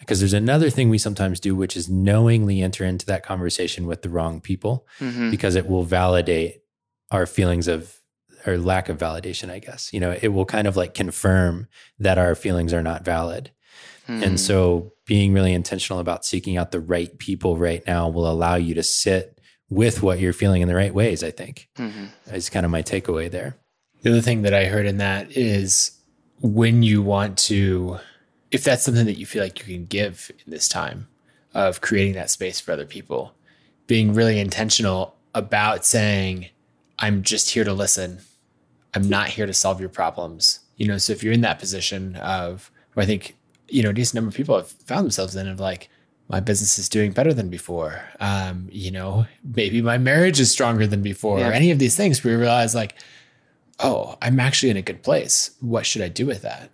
Because 0.00 0.18
there's 0.18 0.32
another 0.32 0.68
thing 0.68 0.90
we 0.90 0.98
sometimes 0.98 1.38
do, 1.38 1.54
which 1.54 1.76
is 1.76 1.88
knowingly 1.88 2.60
enter 2.60 2.84
into 2.84 3.06
that 3.06 3.22
conversation 3.22 3.86
with 3.86 4.02
the 4.02 4.08
wrong 4.10 4.40
people 4.40 4.84
Mhm. 5.00 5.30
because 5.30 5.54
it 5.54 5.66
will 5.68 5.84
validate 5.84 6.62
our 7.12 7.24
feelings 7.24 7.68
of 7.68 8.00
or 8.46 8.58
lack 8.58 8.88
of 8.88 8.98
validation, 8.98 9.50
I 9.50 9.58
guess. 9.58 9.92
You 9.92 10.00
know, 10.00 10.16
it 10.20 10.28
will 10.28 10.44
kind 10.44 10.66
of 10.66 10.76
like 10.76 10.94
confirm 10.94 11.68
that 11.98 12.18
our 12.18 12.34
feelings 12.34 12.72
are 12.72 12.82
not 12.82 13.04
valid. 13.04 13.50
Mhm. 14.08 14.22
And 14.22 14.40
so 14.40 14.92
being 15.06 15.32
really 15.32 15.52
intentional 15.52 16.00
about 16.00 16.24
seeking 16.24 16.56
out 16.56 16.72
the 16.72 16.80
right 16.80 17.16
people 17.18 17.56
right 17.56 17.82
now 17.86 18.08
will 18.08 18.30
allow 18.30 18.56
you 18.56 18.74
to 18.74 18.82
sit 18.82 19.38
with 19.70 20.02
what 20.02 20.20
you're 20.20 20.32
feeling 20.32 20.60
in 20.60 20.68
the 20.68 20.74
right 20.74 20.92
ways, 20.94 21.22
I 21.22 21.30
think. 21.30 21.68
Mhm. 21.78 22.08
Is 22.32 22.50
kind 22.50 22.66
of 22.66 22.72
my 22.72 22.82
takeaway 22.82 23.30
there. 23.30 23.56
The 24.02 24.10
other 24.10 24.20
thing 24.20 24.42
that 24.42 24.52
I 24.52 24.66
heard 24.66 24.86
in 24.86 24.98
that 24.98 25.36
is 25.36 25.92
when 26.40 26.82
you 26.82 27.02
want 27.02 27.38
to, 27.38 27.98
if 28.50 28.64
that's 28.64 28.82
something 28.82 29.06
that 29.06 29.18
you 29.18 29.26
feel 29.26 29.42
like 29.42 29.58
you 29.60 29.64
can 29.64 29.86
give 29.86 30.30
in 30.44 30.50
this 30.50 30.68
time 30.68 31.06
of 31.54 31.80
creating 31.80 32.14
that 32.14 32.30
space 32.30 32.60
for 32.60 32.72
other 32.72 32.86
people, 32.86 33.34
being 33.86 34.12
really 34.12 34.40
intentional 34.40 35.14
about 35.34 35.86
saying, 35.86 36.46
I'm 36.98 37.22
just 37.22 37.50
here 37.50 37.64
to 37.64 37.72
listen. 37.72 38.18
I'm 38.94 39.08
not 39.08 39.28
here 39.28 39.46
to 39.46 39.54
solve 39.54 39.80
your 39.80 39.88
problems. 39.88 40.60
You 40.76 40.86
know, 40.88 40.98
so 40.98 41.12
if 41.12 41.22
you're 41.22 41.32
in 41.32 41.42
that 41.42 41.58
position 41.58 42.16
of 42.16 42.70
where 42.94 43.04
I 43.04 43.06
think, 43.06 43.36
you 43.68 43.82
know, 43.82 43.90
a 43.90 43.92
decent 43.94 44.16
number 44.16 44.28
of 44.28 44.34
people 44.34 44.56
have 44.56 44.68
found 44.68 45.04
themselves 45.04 45.36
in 45.36 45.48
of 45.48 45.60
like, 45.60 45.88
my 46.28 46.40
business 46.40 46.78
is 46.78 46.88
doing 46.88 47.12
better 47.12 47.34
than 47.34 47.50
before. 47.50 48.02
Um, 48.20 48.68
you 48.70 48.90
know, 48.90 49.26
maybe 49.44 49.82
my 49.82 49.98
marriage 49.98 50.40
is 50.40 50.50
stronger 50.50 50.86
than 50.86 51.02
before, 51.02 51.38
Yeah. 51.40 51.50
or 51.50 51.52
any 51.52 51.70
of 51.70 51.78
these 51.78 51.96
things 51.96 52.22
where 52.24 52.32
you 52.34 52.38
realize 52.38 52.74
like, 52.74 52.94
oh, 53.80 54.16
I'm 54.22 54.40
actually 54.40 54.70
in 54.70 54.76
a 54.76 54.82
good 54.82 55.02
place. 55.02 55.50
What 55.60 55.84
should 55.86 56.02
I 56.02 56.08
do 56.08 56.24
with 56.26 56.42
that? 56.42 56.70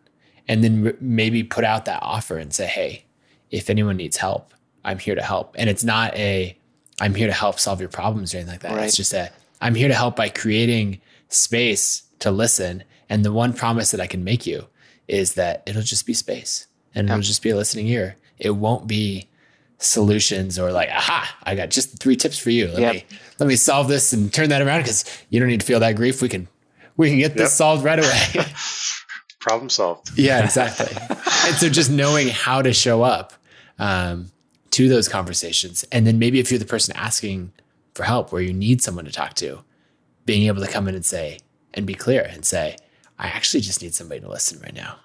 And 0.47 0.63
then 0.63 0.97
maybe 1.01 1.43
put 1.43 1.65
out 1.65 1.87
that 1.87 2.03
offer 2.03 2.39
and 2.39 2.53
say, 2.53 2.67
hey, 2.67 3.05
if 3.51 3.69
anyone 3.69 3.97
needs 3.97 4.17
help, 4.17 4.55
I'm 4.85 4.99
here 4.99 5.15
to 5.15 5.23
help. 5.23 5.55
And 5.59 5.69
it's 5.69 5.85
not 5.85 6.15
a, 6.15 6.57
I'm 7.01 7.15
here 7.15 7.27
to 7.27 7.33
help 7.33 7.59
solve 7.59 7.81
your 7.81 7.89
problems 7.89 8.35
or 8.35 8.39
anything 8.39 8.53
like 8.55 8.61
that. 8.63 8.73
Right. 8.77 8.85
It's 8.85 8.97
just 8.97 9.13
a, 9.13 9.31
I'm 9.61 9.75
here 9.75 9.89
to 9.89 9.95
help 9.95 10.17
by 10.17 10.29
creating 10.29 11.01
space 11.29 12.03
to 12.21 12.31
listen. 12.31 12.85
And 13.09 13.25
the 13.25 13.33
one 13.33 13.53
promise 13.53 13.91
that 13.93 14.01
I 14.01 14.07
can 14.07 14.25
make 14.25 14.47
you 14.47 14.67
is 15.07 15.35
that 15.35 15.63
it'll 15.67 15.83
just 15.83 16.07
be 16.07 16.15
space 16.15 16.67
and 16.95 17.09
it'll 17.09 17.23
just 17.23 17.43
be 17.43 17.51
a 17.51 17.57
listening 17.57 17.87
ear. 17.89 18.17
It 18.39 18.51
won't 18.51 18.87
be 18.87 19.29
solutions 19.79 20.59
or 20.59 20.73
like, 20.73 20.89
aha, 20.91 21.37
I 21.45 21.55
got 21.55 21.71
just 21.71 21.99
three 22.01 22.17
tips 22.17 22.39
for 22.39 22.51
you. 22.51 22.67
Let 22.69 22.81
Yep. 22.81 22.95
me 22.95 23.05
let 23.39 23.47
me 23.47 23.57
solve 23.57 23.89
this 23.89 24.13
and 24.13 24.33
turn 24.33 24.49
that 24.51 24.61
around 24.63 24.81
because 24.83 25.05
you 25.31 25.39
don't 25.41 25.49
need 25.49 25.61
to 25.61 25.67
feel 25.67 25.81
that 25.81 25.97
grief. 25.97 26.21
We 26.21 26.29
can 26.29 26.49
we 26.97 27.11
can 27.11 27.19
get 27.19 27.35
this 27.37 27.55
solved 27.55 27.85
right 27.85 27.99
away. 27.99 28.45
Problem 29.41 29.71
solved. 29.71 30.11
yeah, 30.19 30.45
exactly. 30.45 30.89
and 31.47 31.55
so 31.57 31.69
just 31.69 31.91
knowing 31.91 32.29
how 32.29 32.61
to 32.61 32.73
show 32.73 33.03
up 33.03 33.33
um, 33.79 34.31
to 34.73 34.89
those 34.89 35.09
conversations, 35.09 35.85
and 35.93 36.07
then 36.07 36.19
maybe 36.19 36.41
if 36.41 36.51
you're 36.51 36.59
the 36.59 36.65
person 36.67 36.95
asking 36.97 37.53
for 37.95 38.03
help 38.03 38.33
where 38.33 38.43
you 38.43 38.53
need 38.53 38.83
someone 38.83 39.05
to 39.05 39.13
talk 39.13 39.35
to, 39.35 39.61
being 40.27 40.49
able 40.49 40.61
to 40.61 40.71
come 40.71 40.89
in 40.89 40.95
and 40.97 41.07
say 41.07 41.39
and 41.79 41.87
be 41.87 41.95
clear 41.95 42.23
and 42.23 42.45
say, 42.45 42.77
I 43.19 43.29
actually 43.29 43.61
just 43.61 43.81
need 43.81 43.95
somebody 43.95 44.21
to 44.21 44.29
listen 44.29 44.61
right 44.61 44.75
now. 44.75 44.97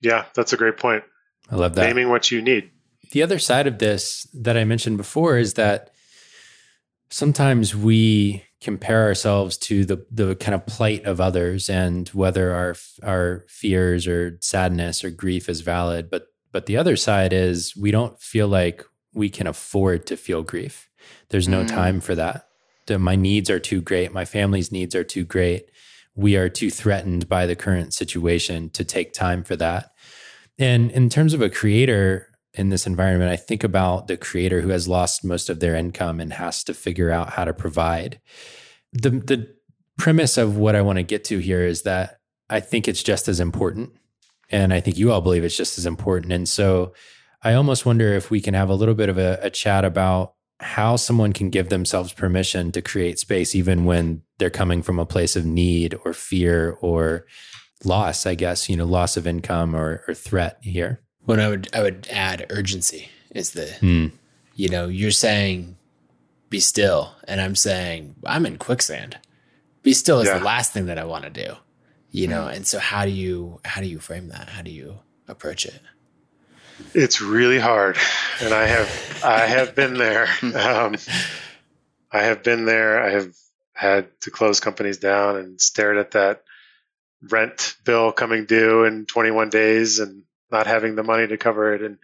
Yeah, 0.00 0.26
that's 0.34 0.52
a 0.52 0.56
great 0.56 0.76
point. 0.76 1.04
I 1.50 1.56
love 1.56 1.74
that. 1.76 1.86
Naming 1.86 2.10
what 2.10 2.30
you 2.30 2.42
need. 2.42 2.70
the 3.12 3.22
other 3.22 3.38
side 3.38 3.66
of 3.66 3.78
this 3.78 4.28
that 4.34 4.56
I 4.58 4.64
mentioned 4.64 4.98
before 4.98 5.38
is 5.38 5.54
that 5.54 5.90
sometimes 7.08 7.74
we 7.74 8.44
compare 8.60 9.04
ourselves 9.04 9.56
to 9.56 9.84
the 9.84 10.04
the 10.10 10.34
kind 10.36 10.54
of 10.54 10.66
plight 10.66 11.04
of 11.04 11.20
others 11.20 11.70
and 11.70 12.08
whether 12.08 12.52
our 12.52 12.74
our 13.02 13.44
fears 13.48 14.06
or 14.06 14.36
sadness 14.40 15.04
or 15.04 15.10
grief 15.10 15.48
is 15.48 15.60
valid 15.60 16.10
but 16.10 16.26
but 16.50 16.66
the 16.66 16.76
other 16.76 16.96
side 16.96 17.32
is 17.32 17.76
we 17.76 17.92
don't 17.92 18.20
feel 18.20 18.48
like 18.48 18.84
we 19.14 19.30
can 19.30 19.46
afford 19.46 20.06
to 20.06 20.16
feel 20.16 20.42
grief 20.42 20.90
there's 21.28 21.46
no 21.46 21.62
mm. 21.62 21.68
time 21.68 22.00
for 22.00 22.16
that 22.16 22.48
the, 22.86 22.98
my 22.98 23.14
needs 23.14 23.48
are 23.48 23.60
too 23.60 23.80
great 23.80 24.12
my 24.12 24.24
family's 24.24 24.72
needs 24.72 24.94
are 24.96 25.04
too 25.04 25.24
great 25.24 25.70
we 26.18 26.36
are 26.36 26.48
too 26.48 26.70
threatened 26.70 27.28
by 27.28 27.46
the 27.46 27.56
current 27.56 27.94
situation 27.94 28.68
to 28.70 28.84
take 28.84 29.12
time 29.12 29.42
for 29.42 29.56
that 29.56 29.92
and 30.58 30.90
in 30.90 31.08
terms 31.08 31.34
of 31.34 31.40
a 31.40 31.48
creator 31.48 32.28
in 32.54 32.70
this 32.70 32.86
environment, 32.86 33.30
I 33.30 33.36
think 33.36 33.62
about 33.62 34.08
the 34.08 34.16
creator 34.16 34.60
who 34.60 34.70
has 34.70 34.88
lost 34.88 35.24
most 35.24 35.48
of 35.48 35.60
their 35.60 35.76
income 35.76 36.18
and 36.18 36.32
has 36.32 36.64
to 36.64 36.74
figure 36.74 37.10
out 37.10 37.30
how 37.30 37.44
to 37.44 37.54
provide. 37.54 38.20
The 38.92 39.10
the 39.10 39.54
premise 39.96 40.36
of 40.36 40.56
what 40.56 40.74
I 40.74 40.82
want 40.82 40.96
to 40.98 41.02
get 41.02 41.24
to 41.24 41.38
here 41.38 41.62
is 41.62 41.82
that 41.82 42.18
I 42.50 42.60
think 42.60 42.88
it's 42.88 43.02
just 43.02 43.28
as 43.28 43.40
important. 43.40 43.90
And 44.50 44.72
I 44.72 44.80
think 44.80 44.96
you 44.96 45.12
all 45.12 45.20
believe 45.20 45.44
it's 45.44 45.56
just 45.56 45.78
as 45.78 45.86
important. 45.86 46.32
And 46.32 46.48
so 46.48 46.94
I 47.42 47.54
almost 47.54 47.84
wonder 47.84 48.14
if 48.14 48.30
we 48.30 48.40
can 48.40 48.54
have 48.54 48.70
a 48.70 48.74
little 48.74 48.94
bit 48.94 49.08
of 49.08 49.18
a, 49.18 49.38
a 49.42 49.50
chat 49.50 49.84
about 49.84 50.34
how 50.60 50.96
someone 50.96 51.32
can 51.32 51.50
give 51.50 51.68
themselves 51.68 52.12
permission 52.12 52.72
to 52.72 52.82
create 52.82 53.18
space, 53.18 53.54
even 53.54 53.84
when 53.84 54.22
they're 54.38 54.50
coming 54.50 54.82
from 54.82 54.98
a 54.98 55.06
place 55.06 55.36
of 55.36 55.44
need 55.44 55.96
or 56.04 56.12
fear 56.12 56.76
or 56.80 57.26
loss, 57.84 58.26
I 58.26 58.34
guess, 58.34 58.68
you 58.68 58.76
know, 58.76 58.84
loss 58.84 59.16
of 59.16 59.26
income 59.26 59.74
or, 59.74 60.04
or 60.08 60.14
threat 60.14 60.58
here. 60.62 61.00
When 61.24 61.40
I 61.40 61.48
would 61.48 61.68
I 61.74 61.82
would 61.82 62.08
add 62.10 62.46
urgency 62.50 63.10
is 63.30 63.52
the 63.52 63.66
mm. 63.80 64.12
you 64.54 64.68
know, 64.68 64.88
you're 64.88 65.10
saying 65.10 65.76
be 66.50 66.58
still 66.58 67.14
and 67.26 67.40
I'm 67.40 67.54
saying 67.54 68.16
I'm 68.24 68.46
in 68.46 68.56
quicksand. 68.56 69.18
Be 69.82 69.92
still 69.92 70.20
is 70.20 70.26
yeah. 70.26 70.38
the 70.38 70.44
last 70.44 70.72
thing 70.72 70.86
that 70.86 70.98
I 70.98 71.04
want 71.04 71.24
to 71.24 71.30
do. 71.30 71.54
You 72.10 72.26
know, 72.26 72.46
mm. 72.46 72.56
and 72.56 72.66
so 72.66 72.78
how 72.78 73.04
do 73.04 73.10
you 73.10 73.60
how 73.64 73.80
do 73.80 73.86
you 73.86 74.00
frame 74.00 74.28
that? 74.28 74.48
How 74.48 74.62
do 74.62 74.70
you 74.70 74.98
approach 75.28 75.66
it? 75.66 75.80
It's 76.94 77.20
really 77.20 77.58
hard. 77.58 77.98
And 78.40 78.54
I 78.54 78.66
have 78.66 79.22
I 79.24 79.46
have 79.46 79.74
been 79.74 79.94
there. 79.94 80.28
Um, 80.42 80.96
I 82.10 82.22
have 82.22 82.42
been 82.42 82.64
there. 82.64 83.02
I 83.02 83.10
have 83.10 83.34
had 83.74 84.08
to 84.22 84.30
close 84.30 84.60
companies 84.60 84.98
down 84.98 85.36
and 85.36 85.60
stared 85.60 85.98
at 85.98 86.12
that 86.12 86.42
rent 87.22 87.76
bill 87.84 88.12
coming 88.12 88.46
due 88.46 88.84
in 88.84 89.06
21 89.06 89.50
days 89.50 89.98
and 89.98 90.22
not 90.50 90.66
having 90.66 90.94
the 90.94 91.02
money 91.02 91.26
to 91.26 91.36
cover 91.36 91.74
it 91.74 91.82
and 91.82 91.98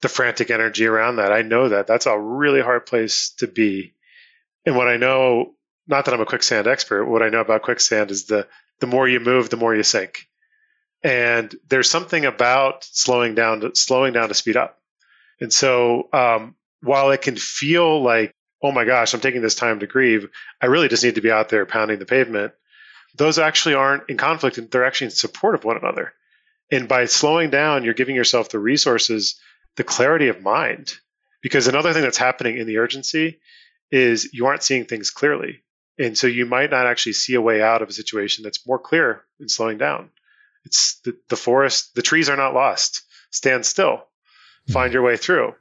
the 0.00 0.08
frantic 0.08 0.50
energy 0.50 0.86
around 0.86 1.16
that. 1.16 1.32
I 1.32 1.42
know 1.42 1.68
that 1.68 1.86
that's 1.86 2.06
a 2.06 2.18
really 2.18 2.60
hard 2.62 2.86
place 2.86 3.34
to 3.38 3.46
be. 3.46 3.94
And 4.64 4.76
what 4.76 4.88
I 4.88 4.96
know, 4.96 5.54
not 5.86 6.04
that 6.04 6.14
I'm 6.14 6.20
a 6.20 6.26
quicksand 6.26 6.66
expert, 6.66 7.04
what 7.06 7.22
I 7.22 7.28
know 7.28 7.40
about 7.40 7.62
quicksand 7.62 8.10
is 8.10 8.26
the 8.26 8.46
the 8.80 8.86
more 8.86 9.06
you 9.06 9.20
move, 9.20 9.50
the 9.50 9.58
more 9.58 9.74
you 9.74 9.82
sink. 9.82 10.26
And 11.02 11.54
there's 11.68 11.90
something 11.90 12.24
about 12.24 12.84
slowing 12.84 13.34
down 13.34 13.60
to 13.60 13.74
slowing 13.74 14.12
down 14.12 14.28
to 14.28 14.34
speed 14.34 14.56
up. 14.56 14.78
And 15.40 15.52
so 15.52 16.08
um, 16.12 16.54
while 16.82 17.10
it 17.10 17.22
can 17.22 17.36
feel 17.36 18.02
like, 18.02 18.34
oh 18.62 18.72
my 18.72 18.84
gosh, 18.84 19.14
I'm 19.14 19.20
taking 19.20 19.40
this 19.40 19.54
time 19.54 19.80
to 19.80 19.86
grieve, 19.86 20.28
I 20.60 20.66
really 20.66 20.88
just 20.88 21.02
need 21.02 21.14
to 21.14 21.22
be 21.22 21.30
out 21.30 21.48
there 21.48 21.64
pounding 21.64 21.98
the 21.98 22.06
pavement. 22.06 22.52
Those 23.16 23.38
actually 23.38 23.74
aren't 23.74 24.08
in 24.10 24.18
conflict 24.18 24.58
and 24.58 24.70
they're 24.70 24.84
actually 24.84 25.06
in 25.06 25.12
support 25.12 25.54
of 25.54 25.64
one 25.64 25.78
another. 25.78 26.12
And 26.70 26.86
by 26.86 27.06
slowing 27.06 27.50
down, 27.50 27.82
you're 27.84 27.94
giving 27.94 28.14
yourself 28.14 28.50
the 28.50 28.58
resources, 28.58 29.40
the 29.76 29.84
clarity 29.84 30.28
of 30.28 30.42
mind. 30.42 30.92
Because 31.42 31.66
another 31.66 31.92
thing 31.92 32.02
that's 32.02 32.18
happening 32.18 32.58
in 32.58 32.66
the 32.66 32.78
urgency 32.78 33.40
is 33.90 34.32
you 34.32 34.46
aren't 34.46 34.62
seeing 34.62 34.84
things 34.84 35.10
clearly. 35.10 35.62
And 35.98 36.16
so 36.16 36.26
you 36.26 36.46
might 36.46 36.70
not 36.70 36.86
actually 36.86 37.14
see 37.14 37.34
a 37.34 37.40
way 37.40 37.62
out 37.62 37.82
of 37.82 37.88
a 37.88 37.92
situation 37.92 38.44
that's 38.44 38.66
more 38.66 38.78
clear 38.78 39.24
in 39.40 39.48
slowing 39.48 39.78
down. 39.78 40.10
It's 40.64 41.00
the, 41.04 41.16
the 41.28 41.36
forest, 41.36 41.94
the 41.94 42.02
trees 42.02 42.28
are 42.28 42.36
not 42.36 42.54
lost. 42.54 43.02
Stand 43.30 43.64
still, 43.64 44.02
find 44.68 44.88
mm-hmm. 44.88 44.94
your 44.94 45.02
way 45.02 45.16
through. 45.16 45.54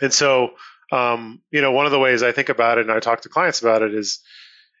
And 0.00 0.12
so, 0.12 0.50
um, 0.92 1.40
you 1.50 1.60
know, 1.60 1.72
one 1.72 1.86
of 1.86 1.92
the 1.92 1.98
ways 1.98 2.22
I 2.22 2.32
think 2.32 2.48
about 2.48 2.78
it 2.78 2.82
and 2.82 2.92
I 2.92 3.00
talk 3.00 3.22
to 3.22 3.28
clients 3.28 3.60
about 3.60 3.82
it 3.82 3.94
is 3.94 4.20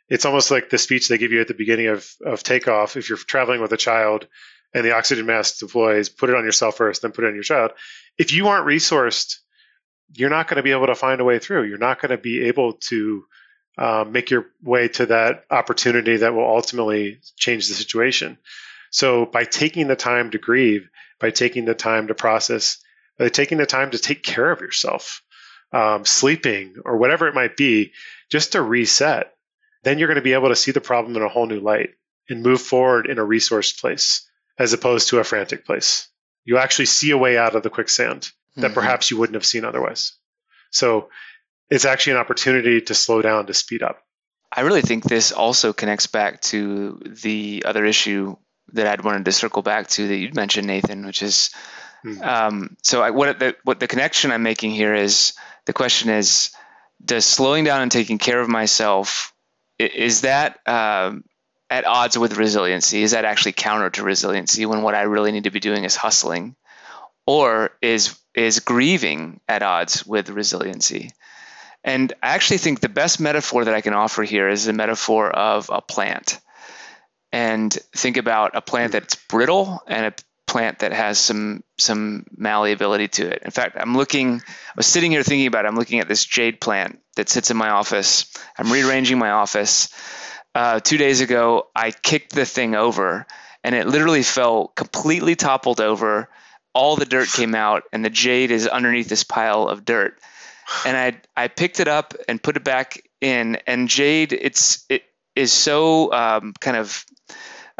it's 0.08 0.24
almost 0.24 0.50
like 0.50 0.70
the 0.70 0.78
speech 0.78 1.08
they 1.08 1.18
give 1.18 1.32
you 1.32 1.40
at 1.40 1.48
the 1.48 1.54
beginning 1.54 1.86
of, 1.86 2.08
of 2.24 2.42
takeoff. 2.42 2.96
If 2.96 3.08
you're 3.08 3.18
traveling 3.18 3.60
with 3.60 3.72
a 3.72 3.76
child 3.76 4.26
and 4.74 4.84
the 4.84 4.94
oxygen 4.94 5.26
mask 5.26 5.58
deploys, 5.58 6.08
put 6.08 6.30
it 6.30 6.36
on 6.36 6.44
yourself 6.44 6.76
first, 6.76 7.02
then 7.02 7.12
put 7.12 7.24
it 7.24 7.28
on 7.28 7.34
your 7.34 7.44
child. 7.44 7.70
If 8.18 8.32
you 8.32 8.48
aren't 8.48 8.66
resourced, 8.66 9.36
you're 10.12 10.30
not 10.30 10.48
going 10.48 10.56
to 10.56 10.62
be 10.62 10.72
able 10.72 10.88
to 10.88 10.96
find 10.96 11.20
a 11.20 11.24
way 11.24 11.38
through. 11.38 11.64
You're 11.64 11.78
not 11.78 12.00
going 12.00 12.10
to 12.10 12.18
be 12.18 12.48
able 12.48 12.74
to 12.88 13.24
um, 13.78 14.12
make 14.12 14.30
your 14.30 14.46
way 14.62 14.88
to 14.88 15.06
that 15.06 15.44
opportunity 15.50 16.18
that 16.18 16.34
will 16.34 16.48
ultimately 16.48 17.20
change 17.36 17.68
the 17.68 17.74
situation. 17.74 18.36
So, 18.90 19.26
by 19.26 19.44
taking 19.44 19.88
the 19.88 19.96
time 19.96 20.30
to 20.32 20.38
grieve, 20.38 20.88
by 21.20 21.30
taking 21.30 21.64
the 21.64 21.74
time 21.74 22.08
to 22.08 22.14
process, 22.14 22.78
by 23.18 23.28
taking 23.28 23.58
the 23.58 23.66
time 23.66 23.92
to 23.92 23.98
take 23.98 24.22
care 24.22 24.50
of 24.50 24.60
yourself, 24.60 25.22
um, 25.72 26.04
sleeping, 26.04 26.76
or 26.84 26.96
whatever 26.96 27.28
it 27.28 27.34
might 27.34 27.56
be, 27.56 27.92
just 28.30 28.52
to 28.52 28.62
reset, 28.62 29.32
then 29.84 29.98
you're 29.98 30.08
going 30.08 30.16
to 30.16 30.22
be 30.22 30.32
able 30.32 30.48
to 30.48 30.56
see 30.56 30.72
the 30.72 30.80
problem 30.80 31.16
in 31.16 31.22
a 31.22 31.28
whole 31.28 31.46
new 31.46 31.60
light 31.60 31.90
and 32.28 32.42
move 32.42 32.60
forward 32.60 33.06
in 33.06 33.18
a 33.18 33.24
resource 33.24 33.72
place 33.72 34.28
as 34.58 34.72
opposed 34.72 35.08
to 35.08 35.18
a 35.18 35.24
frantic 35.24 35.64
place. 35.64 36.08
You 36.44 36.58
actually 36.58 36.86
see 36.86 37.10
a 37.10 37.18
way 37.18 37.38
out 37.38 37.54
of 37.54 37.62
the 37.62 37.70
quicksand 37.70 38.30
that 38.56 38.66
mm-hmm. 38.66 38.74
perhaps 38.74 39.10
you 39.10 39.16
wouldn't 39.16 39.34
have 39.34 39.46
seen 39.46 39.64
otherwise. 39.64 40.12
So 40.70 41.10
it's 41.70 41.84
actually 41.84 42.14
an 42.14 42.18
opportunity 42.18 42.80
to 42.82 42.94
slow 42.94 43.22
down, 43.22 43.46
to 43.46 43.54
speed 43.54 43.82
up. 43.82 44.02
I 44.52 44.62
really 44.62 44.82
think 44.82 45.04
this 45.04 45.30
also 45.30 45.72
connects 45.72 46.08
back 46.08 46.40
to 46.42 47.00
the 47.22 47.62
other 47.64 47.84
issue 47.84 48.36
that 48.74 48.86
I'd 48.86 49.04
wanted 49.04 49.24
to 49.24 49.32
circle 49.32 49.62
back 49.62 49.88
to 49.88 50.08
that 50.08 50.16
you'd 50.16 50.34
mentioned, 50.34 50.66
Nathan, 50.66 51.06
which 51.06 51.22
is 51.22 51.50
mm-hmm. 52.04 52.22
um, 52.22 52.76
so 52.82 53.02
I, 53.02 53.10
what 53.10 53.38
the 53.38 53.56
what 53.64 53.80
the 53.80 53.88
connection 53.88 54.32
I'm 54.32 54.42
making 54.42 54.70
here 54.72 54.94
is 54.94 55.34
the 55.66 55.72
question 55.72 56.10
is 56.10 56.50
does 57.04 57.24
slowing 57.24 57.64
down 57.64 57.82
and 57.82 57.90
taking 57.90 58.18
care 58.18 58.40
of 58.40 58.48
myself 58.48 59.32
is 59.78 60.22
that 60.22 60.58
um, 60.68 61.24
at 61.70 61.86
odds 61.86 62.18
with 62.18 62.36
resiliency? 62.36 63.02
Is 63.02 63.12
that 63.12 63.24
actually 63.24 63.52
counter 63.52 63.90
to 63.90 64.02
resiliency 64.02 64.66
when 64.66 64.82
what 64.82 64.94
I 64.94 65.02
really 65.02 65.32
need 65.32 65.44
to 65.44 65.50
be 65.50 65.60
doing 65.60 65.84
is 65.84 65.96
hustling? 65.96 66.56
Or 67.26 67.70
is 67.80 68.18
is 68.34 68.60
grieving 68.60 69.40
at 69.48 69.62
odds 69.62 70.04
with 70.04 70.30
resiliency? 70.30 71.12
And 71.82 72.12
I 72.22 72.30
actually 72.30 72.58
think 72.58 72.80
the 72.80 72.88
best 72.88 73.20
metaphor 73.20 73.64
that 73.64 73.74
I 73.74 73.80
can 73.80 73.94
offer 73.94 74.22
here 74.22 74.48
is 74.48 74.66
the 74.66 74.72
metaphor 74.72 75.30
of 75.30 75.70
a 75.72 75.80
plant. 75.80 76.38
And 77.32 77.72
think 77.94 78.16
about 78.16 78.56
a 78.56 78.60
plant 78.60 78.92
that's 78.92 79.14
brittle 79.14 79.82
and 79.86 80.06
a 80.06 80.14
plant 80.46 80.80
that 80.80 80.92
has 80.92 81.18
some 81.18 81.62
some 81.78 82.26
malleability 82.36 83.06
to 83.06 83.28
it. 83.28 83.42
In 83.44 83.52
fact, 83.52 83.76
I'm 83.78 83.96
looking 83.96 84.40
I 84.40 84.72
was 84.76 84.86
sitting 84.86 85.12
here 85.12 85.22
thinking 85.22 85.46
about 85.46 85.64
it. 85.64 85.68
I'm 85.68 85.76
looking 85.76 86.00
at 86.00 86.08
this 86.08 86.24
jade 86.24 86.60
plant 86.60 86.98
that 87.16 87.28
sits 87.28 87.50
in 87.50 87.56
my 87.56 87.70
office. 87.70 88.32
I'm 88.58 88.72
rearranging 88.72 89.18
my 89.18 89.30
office 89.30 89.88
uh, 90.54 90.80
two 90.80 90.96
days 90.96 91.20
ago, 91.20 91.68
I 91.74 91.90
kicked 91.90 92.34
the 92.34 92.44
thing 92.44 92.74
over 92.74 93.26
and 93.62 93.74
it 93.74 93.86
literally 93.86 94.22
fell 94.22 94.68
completely 94.68 95.36
toppled 95.36 95.80
over. 95.80 96.28
All 96.72 96.96
the 96.96 97.04
dirt 97.04 97.28
came 97.28 97.54
out, 97.54 97.82
and 97.92 98.04
the 98.04 98.10
jade 98.10 98.52
is 98.52 98.66
underneath 98.66 99.08
this 99.08 99.24
pile 99.24 99.68
of 99.68 99.84
dirt. 99.84 100.18
And 100.86 100.96
I 100.96 101.20
I 101.36 101.48
picked 101.48 101.80
it 101.80 101.88
up 101.88 102.14
and 102.28 102.40
put 102.40 102.56
it 102.56 102.62
back 102.62 103.02
in, 103.20 103.56
and 103.66 103.88
jade 103.88 104.32
it's 104.32 104.86
it 104.88 105.02
is 105.34 105.52
so 105.52 106.12
um, 106.12 106.54
kind 106.60 106.76
of 106.76 107.04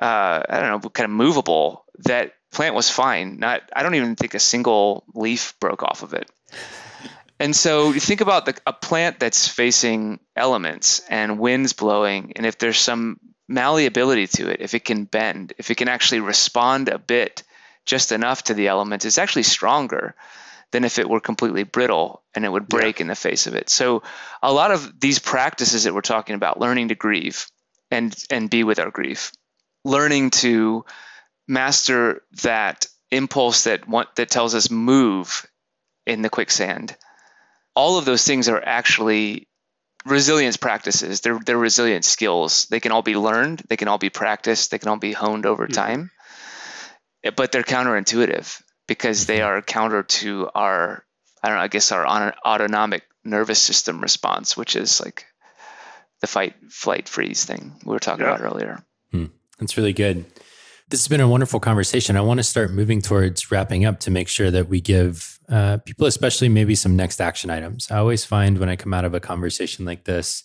uh, 0.01 0.43
I 0.49 0.61
don't 0.61 0.83
know 0.83 0.89
kind 0.91 1.05
of 1.05 1.11
movable 1.11 1.85
that 2.05 2.35
plant 2.51 2.75
was 2.75 2.91
fine. 2.91 3.39
Not 3.39 3.63
I 3.75 3.83
don't 3.83 3.95
even 3.95 4.17
think 4.17 4.35
a 4.35 4.41
single 4.41 5.05
leaf 5.15 5.55
broke 5.61 5.83
off 5.83 6.03
of 6.03 6.15
it. 6.15 6.31
And 7.39 7.57
so 7.57 7.93
you 7.93 8.01
think 8.01 8.21
about 8.21 8.45
the, 8.45 8.55
a 8.67 8.73
plant 8.73 9.19
that's 9.19 9.49
facing 9.49 10.21
elements 10.37 11.01
and 11.09 11.39
winds 11.39 11.73
blowing, 11.73 12.35
and 12.37 12.45
if 12.45 12.59
there's 12.59 12.79
some 12.79 13.19
malleability 13.49 14.27
to 14.27 14.49
it, 14.49 14.61
if 14.61 14.75
it 14.75 14.85
can 14.85 15.05
bend, 15.05 15.55
if 15.59 15.71
it 15.71 15.77
can 15.77 15.89
actually 15.89 16.21
respond 16.21 16.89
a 16.89 16.99
bit, 16.99 17.43
just 17.87 18.13
enough 18.13 18.45
to 18.45 18.55
the 18.55 18.69
elements, 18.69 19.07
it's 19.07 19.19
actually 19.19 19.43
stronger 19.43 20.15
than 20.71 20.85
if 20.85 20.99
it 20.99 21.09
were 21.09 21.21
completely 21.21 21.65
brittle 21.65 22.23
and 22.35 22.45
it 22.45 22.53
would 22.53 22.69
break 22.69 22.99
yeah. 22.99 23.05
in 23.05 23.09
the 23.09 23.15
face 23.15 23.47
of 23.47 23.55
it. 23.55 23.71
So 23.71 24.03
a 24.43 24.53
lot 24.53 24.71
of 24.71 25.01
these 25.01 25.19
practices 25.19 25.85
that 25.85 25.95
we're 25.95 26.03
talking 26.03 26.37
about, 26.37 26.61
learning 26.61 26.89
to 26.89 26.95
grieve 26.95 27.47
and 27.91 28.15
and 28.31 28.51
be 28.51 28.65
with 28.65 28.79
our 28.79 28.91
grief, 28.91 29.33
learning 29.85 30.31
to 30.31 30.85
master 31.49 32.23
that 32.43 32.87
impulse 33.11 33.65
that 33.65 33.89
want, 33.89 34.15
that 34.17 34.31
tells 34.31 34.55
us 34.55 34.71
move 34.71 35.47
in 36.07 36.23
the 36.23 36.31
quicksand 36.31 36.97
all 37.75 37.99
of 37.99 38.05
those 38.05 38.25
things 38.25 38.49
are 38.49 38.63
actually 38.63 39.49
resilience 40.05 40.57
practices. 40.57 41.21
They're 41.21 41.39
they're 41.39 41.59
resilience 41.59 42.07
skills. 42.07 42.67
They 42.67 42.81
can 42.81 42.93
all 42.93 43.03
be 43.03 43.17
learned. 43.17 43.63
They 43.69 43.77
can 43.77 43.89
all 43.89 43.99
be 43.99 44.11
practiced. 44.11 44.71
They 44.71 44.79
can 44.79 44.89
all 44.89 44.99
be 44.99 45.13
honed 45.13 45.47
over 45.47 45.65
mm-hmm. 45.65 45.73
time. 45.73 46.11
But 47.37 47.53
they're 47.53 47.63
counterintuitive 47.63 48.63
because 48.87 49.27
they 49.27 49.43
are 49.43 49.63
counter 49.63 50.03
to 50.03 50.51
our 50.55 51.05
I 51.43 51.49
don't 51.49 51.59
know. 51.59 51.65
I 51.65 51.69
guess 51.69 51.93
our 51.93 52.07
autonomic 52.07 53.05
nervous 53.25 53.61
system 53.61 54.01
response, 54.01 54.57
which 54.57 54.77
is 54.77 55.01
like 55.01 55.27
the 56.21 56.27
fight, 56.27 56.55
flight, 56.71 57.09
freeze 57.09 57.45
thing 57.45 57.81
we 57.85 57.93
were 57.93 57.99
talking 57.99 58.25
yeah. 58.25 58.35
about 58.35 58.45
earlier. 58.45 58.85
Hmm. 59.11 59.27
That's 59.61 59.77
really 59.77 59.93
good. 59.93 60.25
This 60.89 61.01
has 61.01 61.09
been 61.09 61.21
a 61.21 61.29
wonderful 61.29 61.61
conversation. 61.61 62.17
I 62.17 62.21
want 62.21 62.39
to 62.39 62.45
start 62.45 62.73
moving 62.73 63.01
towards 63.01 63.53
wrapping 63.53 63.85
up 63.85 64.01
to 64.01 64.11
make 64.11 64.27
sure 64.27 64.51
that 64.51 64.69
we 64.69 64.81
give 64.81 65.39
uh, 65.49 65.79
people, 65.79 66.07
especially 66.07 66.49
maybe 66.49 66.75
some 66.75 66.97
next 66.97 67.21
action 67.21 67.51
items. 67.51 67.91
I 67.91 67.99
always 67.99 68.25
find 68.25 68.59
when 68.59 68.69
I 68.69 68.75
come 68.75 68.93
out 68.93 69.05
of 69.05 69.15
a 69.15 69.21
conversation 69.21 69.85
like 69.85 70.05
this 70.05 70.43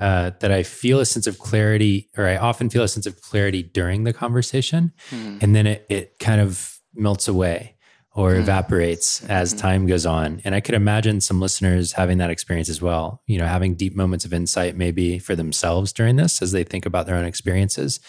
uh, 0.00 0.30
that 0.40 0.50
I 0.50 0.62
feel 0.62 1.00
a 1.00 1.04
sense 1.04 1.26
of 1.26 1.38
clarity, 1.38 2.08
or 2.16 2.26
I 2.26 2.36
often 2.36 2.70
feel 2.70 2.82
a 2.82 2.88
sense 2.88 3.04
of 3.06 3.20
clarity 3.20 3.62
during 3.62 4.04
the 4.04 4.12
conversation, 4.14 4.92
hmm. 5.10 5.38
and 5.42 5.54
then 5.54 5.66
it, 5.66 5.86
it 5.90 6.18
kind 6.18 6.40
of 6.40 6.80
melts 6.94 7.28
away 7.28 7.76
or 8.14 8.32
mm. 8.32 8.40
evaporates 8.40 9.24
as 9.24 9.54
mm. 9.54 9.58
time 9.58 9.86
goes 9.86 10.04
on. 10.04 10.40
And 10.44 10.54
I 10.54 10.60
could 10.60 10.74
imagine 10.74 11.20
some 11.22 11.40
listeners 11.40 11.92
having 11.92 12.18
that 12.18 12.28
experience 12.28 12.68
as 12.68 12.82
well, 12.82 13.22
you 13.26 13.38
know, 13.38 13.46
having 13.46 13.74
deep 13.74 13.96
moments 13.96 14.26
of 14.26 14.34
insight 14.34 14.76
maybe 14.76 15.18
for 15.18 15.34
themselves 15.34 15.92
during 15.92 16.16
this 16.16 16.42
as 16.42 16.52
they 16.52 16.62
think 16.62 16.84
about 16.84 17.06
their 17.06 17.16
own 17.16 17.24
experiences 17.24 18.00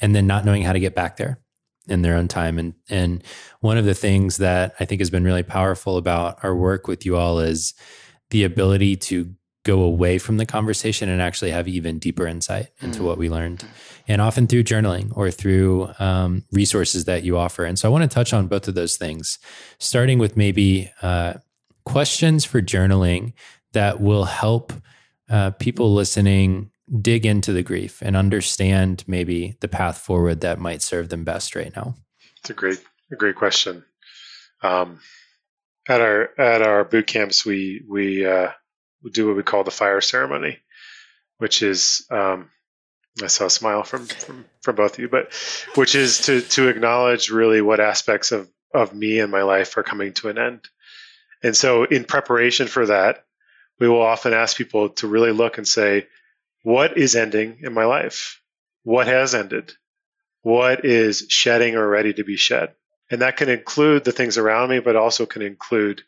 and 0.00 0.14
then 0.14 0.26
not 0.26 0.44
knowing 0.44 0.62
how 0.62 0.72
to 0.72 0.80
get 0.80 0.94
back 0.94 1.16
there 1.16 1.38
in 1.88 2.02
their 2.02 2.16
own 2.16 2.28
time. 2.28 2.58
And 2.58 2.74
and 2.88 3.22
one 3.60 3.78
of 3.78 3.84
the 3.84 3.94
things 3.94 4.38
that 4.38 4.74
I 4.80 4.84
think 4.84 5.00
has 5.00 5.10
been 5.10 5.24
really 5.24 5.42
powerful 5.42 5.96
about 5.96 6.42
our 6.42 6.54
work 6.54 6.88
with 6.88 7.04
you 7.04 7.16
all 7.16 7.38
is 7.38 7.74
the 8.30 8.44
ability 8.44 8.96
to 8.96 9.34
go 9.64 9.80
away 9.80 10.18
from 10.18 10.36
the 10.36 10.44
conversation 10.44 11.08
and 11.08 11.22
actually 11.22 11.50
have 11.50 11.66
even 11.66 11.98
deeper 11.98 12.26
insight 12.26 12.68
into 12.80 13.00
mm. 13.00 13.06
what 13.06 13.16
we 13.16 13.30
learned. 13.30 13.60
Mm. 13.60 13.68
And 14.08 14.20
often 14.20 14.46
through 14.46 14.64
journaling 14.64 15.10
or 15.16 15.30
through 15.30 15.90
um, 15.98 16.44
resources 16.52 17.06
that 17.06 17.24
you 17.24 17.38
offer. 17.38 17.64
And 17.64 17.78
so 17.78 17.88
I 17.88 17.92
want 17.92 18.02
to 18.02 18.14
touch 18.14 18.34
on 18.34 18.46
both 18.46 18.68
of 18.68 18.74
those 18.74 18.98
things, 18.98 19.38
starting 19.78 20.18
with 20.18 20.36
maybe 20.36 20.90
uh, 21.00 21.34
questions 21.86 22.44
for 22.44 22.60
journaling 22.60 23.32
that 23.72 24.00
will 24.00 24.24
help 24.24 24.74
uh, 25.30 25.52
people 25.52 25.94
listening 25.94 26.70
dig 27.00 27.24
into 27.24 27.52
the 27.52 27.62
grief 27.62 28.02
and 28.02 28.16
understand 28.16 29.04
maybe 29.06 29.56
the 29.60 29.68
path 29.68 29.98
forward 29.98 30.40
that 30.42 30.58
might 30.58 30.82
serve 30.82 31.08
them 31.08 31.24
best 31.24 31.56
right 31.56 31.74
now. 31.74 31.94
It's 32.40 32.50
a 32.50 32.54
great, 32.54 32.82
a 33.10 33.16
great 33.16 33.36
question. 33.36 33.84
Um, 34.62 35.00
at 35.88 36.00
our 36.00 36.30
at 36.38 36.62
our 36.62 36.84
boot 36.84 37.06
camps, 37.06 37.44
we 37.44 37.82
we 37.88 38.26
uh, 38.26 38.50
do 39.12 39.26
what 39.26 39.36
we 39.36 39.42
call 39.42 39.64
the 39.64 39.70
fire 39.70 40.00
ceremony, 40.00 40.58
which 41.38 41.62
is 41.62 42.06
um, 42.10 42.50
I 43.22 43.28
saw 43.28 43.46
a 43.46 43.50
smile 43.50 43.84
from, 43.84 44.06
from 44.06 44.44
from 44.62 44.76
both 44.76 44.94
of 44.94 44.98
you, 44.98 45.08
but 45.08 45.32
which 45.74 45.94
is 45.94 46.20
to 46.26 46.40
to 46.40 46.68
acknowledge 46.68 47.30
really 47.30 47.60
what 47.60 47.80
aspects 47.80 48.32
of 48.32 48.50
of 48.72 48.94
me 48.94 49.20
and 49.20 49.30
my 49.30 49.42
life 49.42 49.76
are 49.76 49.82
coming 49.82 50.12
to 50.14 50.28
an 50.28 50.38
end. 50.38 50.60
And 51.42 51.56
so, 51.56 51.84
in 51.84 52.04
preparation 52.04 52.66
for 52.66 52.86
that, 52.86 53.24
we 53.78 53.88
will 53.88 54.02
often 54.02 54.32
ask 54.32 54.56
people 54.56 54.90
to 54.90 55.06
really 55.06 55.32
look 55.32 55.58
and 55.58 55.68
say, 55.68 56.06
what 56.64 56.96
is 56.96 57.14
ending 57.14 57.58
in 57.60 57.74
my 57.74 57.84
life? 57.84 58.40
What 58.84 59.06
has 59.06 59.34
ended? 59.34 59.74
What 60.40 60.84
is 60.86 61.26
shedding 61.28 61.76
or 61.76 61.86
ready 61.86 62.14
to 62.14 62.24
be 62.24 62.36
shed? 62.36 62.74
And 63.10 63.20
that 63.20 63.36
can 63.36 63.50
include 63.50 64.04
the 64.04 64.12
things 64.12 64.38
around 64.38 64.70
me, 64.70 64.80
but 64.80 64.96
also 64.96 65.26
can 65.26 65.42
include 65.42 66.02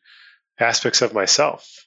aspects 0.59 1.03
of 1.03 1.13
myself 1.13 1.87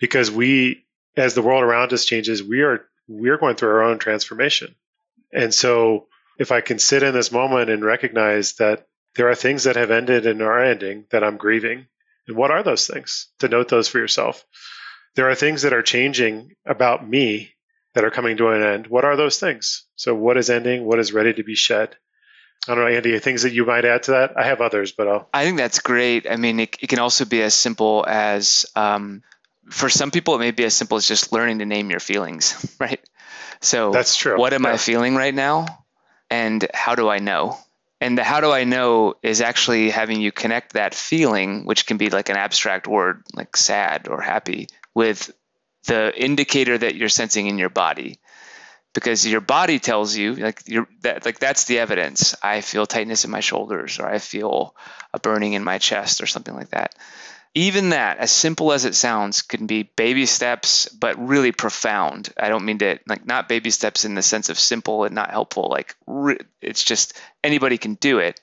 because 0.00 0.30
we, 0.30 0.86
as 1.18 1.34
the 1.34 1.42
world 1.42 1.62
around 1.62 1.92
us 1.92 2.06
changes, 2.06 2.42
we 2.42 2.62
are 2.62 2.86
we 3.08 3.28
are 3.28 3.36
going 3.36 3.56
through 3.56 3.70
our 3.70 3.82
own 3.82 3.98
transformation. 3.98 4.74
And 5.30 5.52
so, 5.52 6.06
if 6.38 6.50
I 6.50 6.62
can 6.62 6.78
sit 6.78 7.02
in 7.02 7.12
this 7.12 7.30
moment 7.30 7.68
and 7.68 7.84
recognize 7.84 8.54
that 8.54 8.86
there 9.16 9.28
are 9.28 9.34
things 9.34 9.64
that 9.64 9.76
have 9.76 9.90
ended 9.90 10.26
and 10.26 10.40
are 10.40 10.64
ending 10.64 11.04
that 11.10 11.22
I'm 11.22 11.36
grieving, 11.36 11.86
and 12.26 12.38
what 12.38 12.50
are 12.50 12.62
those 12.62 12.86
things? 12.86 13.26
To 13.40 13.48
note 13.48 13.68
those 13.68 13.88
for 13.88 13.98
yourself. 13.98 14.46
There 15.14 15.28
are 15.28 15.34
things 15.34 15.62
that 15.62 15.74
are 15.74 15.82
changing 15.82 16.52
about 16.64 17.06
me 17.06 17.52
that 17.98 18.04
are 18.04 18.12
coming 18.12 18.36
to 18.36 18.50
an 18.50 18.62
end. 18.62 18.86
What 18.86 19.04
are 19.04 19.16
those 19.16 19.40
things? 19.40 19.82
So, 19.96 20.14
what 20.14 20.36
is 20.36 20.50
ending? 20.50 20.84
What 20.84 21.00
is 21.00 21.12
ready 21.12 21.34
to 21.34 21.42
be 21.42 21.56
shed? 21.56 21.96
I 22.68 22.76
don't 22.76 22.84
know, 22.84 22.96
Andy, 22.96 23.18
things 23.18 23.42
that 23.42 23.52
you 23.52 23.66
might 23.66 23.84
add 23.84 24.04
to 24.04 24.12
that? 24.12 24.38
I 24.38 24.46
have 24.46 24.60
others, 24.60 24.92
but 24.92 25.08
I'll. 25.08 25.28
I 25.34 25.44
think 25.44 25.56
that's 25.56 25.80
great. 25.80 26.30
I 26.30 26.36
mean, 26.36 26.60
it, 26.60 26.76
it 26.80 26.88
can 26.88 27.00
also 27.00 27.24
be 27.24 27.42
as 27.42 27.54
simple 27.54 28.04
as 28.06 28.66
um, 28.76 29.24
for 29.68 29.88
some 29.88 30.12
people 30.12 30.36
it 30.36 30.38
may 30.38 30.52
be 30.52 30.64
as 30.64 30.74
simple 30.74 30.96
as 30.96 31.08
just 31.08 31.32
learning 31.32 31.58
to 31.58 31.66
name 31.66 31.90
your 31.90 31.98
feelings 31.98 32.76
right 32.80 33.00
so 33.60 33.90
that's 33.90 34.16
true 34.16 34.38
what 34.38 34.52
am 34.52 34.64
yeah. 34.64 34.72
i 34.72 34.76
feeling 34.76 35.14
right 35.14 35.34
now 35.34 35.66
and 36.30 36.66
how 36.72 36.94
do 36.94 37.08
i 37.08 37.18
know 37.18 37.58
and 38.00 38.16
the 38.16 38.24
how 38.24 38.40
do 38.40 38.50
i 38.50 38.64
know 38.64 39.14
is 39.22 39.40
actually 39.40 39.90
having 39.90 40.20
you 40.20 40.32
connect 40.32 40.74
that 40.74 40.94
feeling 40.94 41.66
which 41.66 41.86
can 41.86 41.96
be 41.96 42.08
like 42.10 42.28
an 42.28 42.36
abstract 42.36 42.86
word 42.86 43.22
like 43.34 43.56
sad 43.56 44.08
or 44.08 44.20
happy 44.20 44.68
with 44.94 45.30
the 45.88 46.12
indicator 46.16 46.78
that 46.78 46.94
you're 46.94 47.08
sensing 47.08 47.46
in 47.48 47.58
your 47.58 47.68
body 47.68 48.20
because 48.94 49.26
your 49.26 49.40
body 49.40 49.78
tells 49.78 50.16
you 50.16 50.34
like 50.34 50.62
you're 50.66 50.88
that 51.02 51.24
like 51.24 51.38
that's 51.38 51.64
the 51.64 51.78
evidence 51.78 52.34
i 52.42 52.60
feel 52.60 52.86
tightness 52.86 53.24
in 53.24 53.30
my 53.30 53.40
shoulders 53.40 53.98
or 53.98 54.06
i 54.06 54.18
feel 54.18 54.74
a 55.12 55.18
burning 55.18 55.52
in 55.52 55.64
my 55.64 55.78
chest 55.78 56.22
or 56.22 56.26
something 56.26 56.54
like 56.54 56.70
that 56.70 56.94
even 57.54 57.88
that, 57.90 58.18
as 58.18 58.30
simple 58.30 58.72
as 58.72 58.84
it 58.84 58.94
sounds, 58.94 59.42
can 59.42 59.66
be 59.66 59.82
baby 59.82 60.26
steps, 60.26 60.88
but 60.88 61.18
really 61.18 61.50
profound. 61.50 62.32
I 62.38 62.50
don't 62.50 62.64
mean 62.64 62.78
to 62.78 62.98
like 63.08 63.26
not 63.26 63.48
baby 63.48 63.70
steps 63.70 64.04
in 64.04 64.14
the 64.14 64.22
sense 64.22 64.48
of 64.48 64.58
simple 64.58 65.04
and 65.04 65.14
not 65.14 65.30
helpful. 65.30 65.68
Like 65.68 65.96
it's 66.60 66.84
just 66.84 67.18
anybody 67.42 67.78
can 67.78 67.94
do 67.94 68.18
it, 68.18 68.40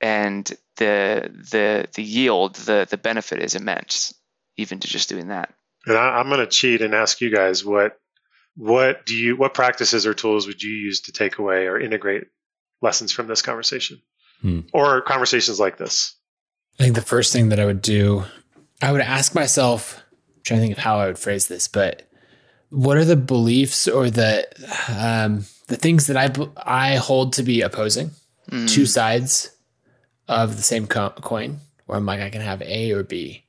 and 0.00 0.46
the 0.76 1.30
the 1.50 1.88
the 1.92 2.02
yield, 2.02 2.54
the 2.54 2.86
the 2.88 2.96
benefit 2.96 3.42
is 3.42 3.54
immense, 3.54 4.14
even 4.56 4.80
to 4.80 4.88
just 4.88 5.08
doing 5.08 5.28
that. 5.28 5.52
And 5.88 5.96
I, 5.96 6.18
I'm 6.18 6.28
going 6.28 6.40
to 6.40 6.46
cheat 6.46 6.82
and 6.82 6.94
ask 6.94 7.20
you 7.20 7.34
guys 7.34 7.64
what 7.64 7.98
what 8.56 9.06
do 9.06 9.14
you 9.14 9.36
what 9.36 9.54
practices 9.54 10.06
or 10.06 10.14
tools 10.14 10.46
would 10.46 10.62
you 10.62 10.72
use 10.72 11.02
to 11.02 11.12
take 11.12 11.38
away 11.38 11.66
or 11.66 11.80
integrate 11.80 12.24
lessons 12.82 13.12
from 13.12 13.26
this 13.26 13.42
conversation 13.42 14.02
hmm. 14.40 14.60
or 14.72 15.00
conversations 15.00 15.58
like 15.58 15.78
this? 15.78 16.14
I 16.78 16.84
think 16.84 16.94
the 16.94 17.02
first 17.02 17.32
thing 17.32 17.48
that 17.48 17.58
I 17.58 17.64
would 17.64 17.82
do, 17.82 18.24
I 18.80 18.92
would 18.92 19.00
ask 19.00 19.34
myself, 19.34 20.00
I'm 20.36 20.42
trying 20.44 20.60
to 20.60 20.66
think 20.66 20.78
of 20.78 20.84
how 20.84 20.98
I 20.98 21.06
would 21.06 21.18
phrase 21.18 21.48
this, 21.48 21.66
but 21.66 22.08
what 22.70 22.96
are 22.96 23.04
the 23.04 23.16
beliefs 23.16 23.88
or 23.88 24.10
the 24.10 24.46
um, 24.88 25.44
the 25.68 25.76
things 25.76 26.06
that 26.08 26.16
I 26.16 26.30
I 26.56 26.96
hold 26.96 27.34
to 27.34 27.42
be 27.42 27.62
opposing, 27.62 28.10
mm. 28.50 28.68
two 28.68 28.86
sides 28.86 29.50
of 30.26 30.56
the 30.56 30.62
same 30.62 30.86
co- 30.86 31.10
coin, 31.10 31.58
where 31.86 31.96
I'm 31.96 32.06
like 32.06 32.20
I 32.20 32.30
can 32.30 32.42
have 32.42 32.60
A 32.62 32.92
or 32.92 33.02
B, 33.02 33.44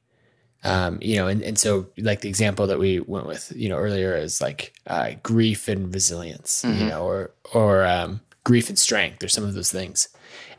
um, 0.64 1.00
you 1.02 1.16
know, 1.16 1.28
and, 1.28 1.42
and 1.42 1.58
so 1.58 1.88
like 1.98 2.22
the 2.22 2.30
example 2.30 2.68
that 2.68 2.80
we 2.80 3.00
went 3.00 3.26
with, 3.26 3.52
you 3.56 3.70
know, 3.70 3.78
earlier 3.78 4.16
is 4.16 4.42
like 4.42 4.74
uh, 4.88 5.12
grief 5.24 5.68
and 5.68 5.94
resilience, 5.94 6.64
mm-hmm. 6.64 6.80
you 6.80 6.90
know, 6.90 7.04
or 7.04 7.32
or 7.54 7.86
um, 7.86 8.22
grief 8.44 8.70
and 8.70 8.78
strength, 8.78 9.24
or 9.24 9.30
some 9.30 9.44
of 9.44 9.54
those 9.54 9.72
things, 9.72 10.10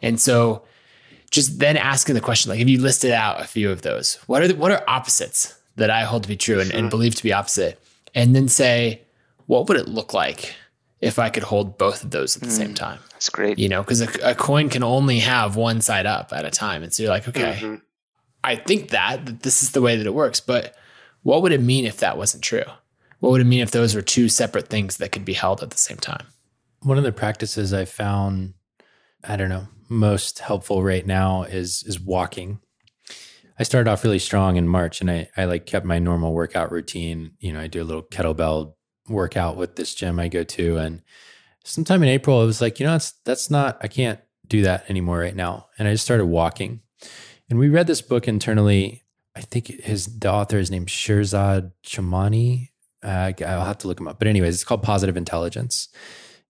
and 0.02 0.20
so 0.20 0.62
just 1.30 1.58
then 1.60 1.76
asking 1.76 2.14
the 2.14 2.20
question, 2.20 2.50
like 2.50 2.60
if 2.60 2.68
you 2.68 2.80
listed 2.80 3.12
out 3.12 3.40
a 3.40 3.44
few 3.44 3.70
of 3.70 3.82
those, 3.82 4.16
what 4.26 4.42
are 4.42 4.48
the, 4.48 4.56
what 4.56 4.72
are 4.72 4.82
opposites 4.88 5.56
that 5.76 5.90
I 5.90 6.02
hold 6.02 6.24
to 6.24 6.28
be 6.28 6.36
true 6.36 6.60
and, 6.60 6.72
and 6.72 6.90
believe 6.90 7.14
to 7.14 7.22
be 7.22 7.32
opposite, 7.32 7.80
and 8.14 8.34
then 8.34 8.48
say, 8.48 9.02
what 9.46 9.68
would 9.68 9.76
it 9.76 9.88
look 9.88 10.12
like 10.12 10.54
if 11.00 11.18
I 11.18 11.30
could 11.30 11.44
hold 11.44 11.78
both 11.78 12.02
of 12.04 12.10
those 12.10 12.36
at 12.36 12.42
the 12.42 12.48
mm, 12.48 12.52
same 12.52 12.74
time? 12.74 12.98
That's 13.12 13.28
great. 13.28 13.58
You 13.58 13.68
know, 13.68 13.82
because 13.82 14.00
a, 14.00 14.30
a, 14.30 14.34
coin 14.34 14.68
can 14.68 14.82
only 14.82 15.20
have 15.20 15.56
one 15.56 15.80
side 15.80 16.06
up 16.06 16.32
at 16.32 16.44
a 16.44 16.50
time, 16.50 16.82
and 16.82 16.92
so 16.92 17.02
you're 17.02 17.12
like, 17.12 17.28
okay, 17.28 17.58
mm-hmm. 17.60 17.74
I 18.42 18.56
think 18.56 18.90
that 18.90 19.26
that 19.26 19.42
this 19.42 19.62
is 19.62 19.72
the 19.72 19.82
way 19.82 19.96
that 19.96 20.06
it 20.06 20.14
works, 20.14 20.40
but 20.40 20.74
what 21.22 21.42
would 21.42 21.52
it 21.52 21.60
mean 21.60 21.84
if 21.84 21.98
that 21.98 22.16
wasn't 22.16 22.42
true? 22.42 22.64
What 23.20 23.30
would 23.30 23.40
it 23.42 23.46
mean 23.46 23.60
if 23.60 23.70
those 23.70 23.94
were 23.94 24.02
two 24.02 24.28
separate 24.28 24.68
things 24.68 24.96
that 24.96 25.12
could 25.12 25.24
be 25.24 25.34
held 25.34 25.62
at 25.62 25.70
the 25.70 25.78
same 25.78 25.98
time? 25.98 26.26
One 26.82 26.96
of 26.96 27.04
the 27.04 27.12
practices 27.12 27.74
I 27.74 27.84
found, 27.84 28.54
I 29.22 29.36
don't 29.36 29.50
know, 29.50 29.68
most 29.90 30.38
helpful 30.38 30.82
right 30.82 31.06
now 31.06 31.42
is 31.42 31.82
is 31.86 32.00
walking. 32.00 32.60
I 33.58 33.62
started 33.62 33.90
off 33.90 34.04
really 34.04 34.18
strong 34.18 34.56
in 34.56 34.66
March 34.66 35.02
and 35.02 35.10
I, 35.10 35.28
I 35.36 35.44
like 35.44 35.66
kept 35.66 35.84
my 35.84 35.98
normal 35.98 36.32
workout 36.32 36.72
routine. 36.72 37.32
You 37.40 37.52
know, 37.52 37.60
I 37.60 37.66
do 37.66 37.82
a 37.82 37.84
little 37.84 38.02
kettlebell 38.02 38.72
workout 39.06 39.56
with 39.56 39.76
this 39.76 39.94
gym 39.94 40.18
I 40.18 40.28
go 40.28 40.44
to. 40.44 40.78
And 40.78 41.02
sometime 41.64 42.02
in 42.02 42.08
April, 42.08 42.40
I 42.40 42.44
was 42.44 42.62
like, 42.62 42.80
you 42.80 42.86
know, 42.86 42.92
that's 42.92 43.12
that's 43.24 43.50
not 43.50 43.78
I 43.82 43.88
can't 43.88 44.20
do 44.46 44.62
that 44.62 44.88
anymore 44.88 45.18
right 45.18 45.36
now. 45.36 45.66
And 45.78 45.86
I 45.86 45.92
just 45.92 46.04
started 46.04 46.26
walking. 46.26 46.80
And 47.50 47.58
we 47.58 47.68
read 47.68 47.88
this 47.88 48.00
book 48.00 48.28
internally. 48.28 49.02
I 49.36 49.40
think 49.40 49.66
his 49.66 50.06
the 50.06 50.30
author 50.30 50.58
is 50.58 50.70
named 50.70 50.86
Shirzad 50.86 51.72
Chamine. 51.84 52.68
Uh, 53.02 53.32
I'll 53.44 53.64
have 53.64 53.78
to 53.78 53.88
look 53.88 53.98
him 53.98 54.06
up. 54.06 54.18
But 54.18 54.28
anyways, 54.28 54.54
it's 54.54 54.64
called 54.64 54.82
Positive 54.82 55.16
Intelligence. 55.16 55.88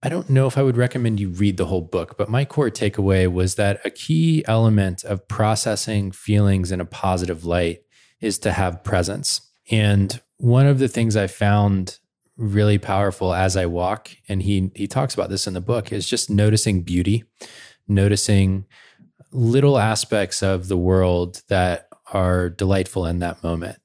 I 0.02 0.08
don't 0.08 0.30
know 0.30 0.46
if 0.46 0.56
I 0.56 0.62
would 0.62 0.76
recommend 0.76 1.20
you 1.20 1.28
read 1.28 1.56
the 1.56 1.66
whole 1.66 1.82
book, 1.82 2.16
but 2.16 2.28
my 2.28 2.44
core 2.44 2.70
takeaway 2.70 3.30
was 3.30 3.56
that 3.56 3.80
a 3.84 3.90
key 3.90 4.44
element 4.46 5.04
of 5.04 5.26
processing 5.28 6.10
feelings 6.10 6.72
in 6.72 6.80
a 6.80 6.86
positive 6.86 7.44
light 7.44 7.82
is 8.20 8.38
to 8.40 8.52
have 8.52 8.82
presence. 8.82 9.42
And 9.70 10.20
one 10.38 10.66
of 10.66 10.78
the 10.78 10.88
things 10.88 11.16
I 11.16 11.26
found 11.26 11.98
really 12.36 12.78
powerful 12.78 13.34
as 13.34 13.56
I 13.56 13.66
walk, 13.66 14.10
and 14.28 14.42
he 14.42 14.70
he 14.74 14.86
talks 14.86 15.14
about 15.14 15.30
this 15.30 15.46
in 15.46 15.54
the 15.54 15.60
book, 15.60 15.92
is 15.92 16.08
just 16.08 16.30
noticing 16.30 16.82
beauty, 16.82 17.24
noticing 17.86 18.66
little 19.32 19.78
aspects 19.78 20.42
of 20.42 20.68
the 20.68 20.76
world 20.76 21.42
that 21.48 21.88
are 22.12 22.48
delightful 22.48 23.06
in 23.06 23.20
that 23.20 23.42
moment. 23.42 23.78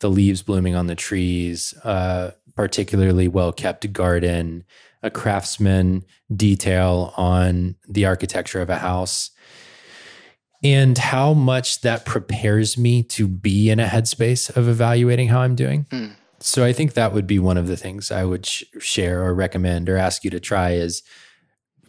The 0.00 0.10
leaves 0.10 0.42
blooming 0.42 0.74
on 0.74 0.86
the 0.86 0.94
trees, 0.94 1.74
uh, 1.84 2.32
particularly 2.54 3.28
well 3.28 3.52
kept 3.52 3.92
garden, 3.92 4.64
a 5.02 5.10
craftsman 5.10 6.04
detail 6.34 7.12
on 7.16 7.76
the 7.88 8.06
architecture 8.06 8.60
of 8.60 8.70
a 8.70 8.78
house, 8.78 9.30
and 10.62 10.96
how 10.96 11.34
much 11.34 11.82
that 11.82 12.04
prepares 12.04 12.78
me 12.78 13.02
to 13.02 13.28
be 13.28 13.70
in 13.70 13.78
a 13.78 13.86
headspace 13.86 14.54
of 14.56 14.68
evaluating 14.68 15.28
how 15.28 15.40
I'm 15.40 15.54
doing. 15.54 15.86
Mm. 15.90 16.16
So 16.40 16.64
I 16.64 16.72
think 16.72 16.94
that 16.94 17.12
would 17.12 17.26
be 17.26 17.38
one 17.38 17.56
of 17.56 17.66
the 17.66 17.76
things 17.76 18.10
I 18.10 18.24
would 18.24 18.46
sh- 18.46 18.64
share 18.78 19.22
or 19.22 19.34
recommend 19.34 19.88
or 19.88 19.96
ask 19.96 20.24
you 20.24 20.30
to 20.30 20.40
try 20.40 20.72
is 20.72 21.02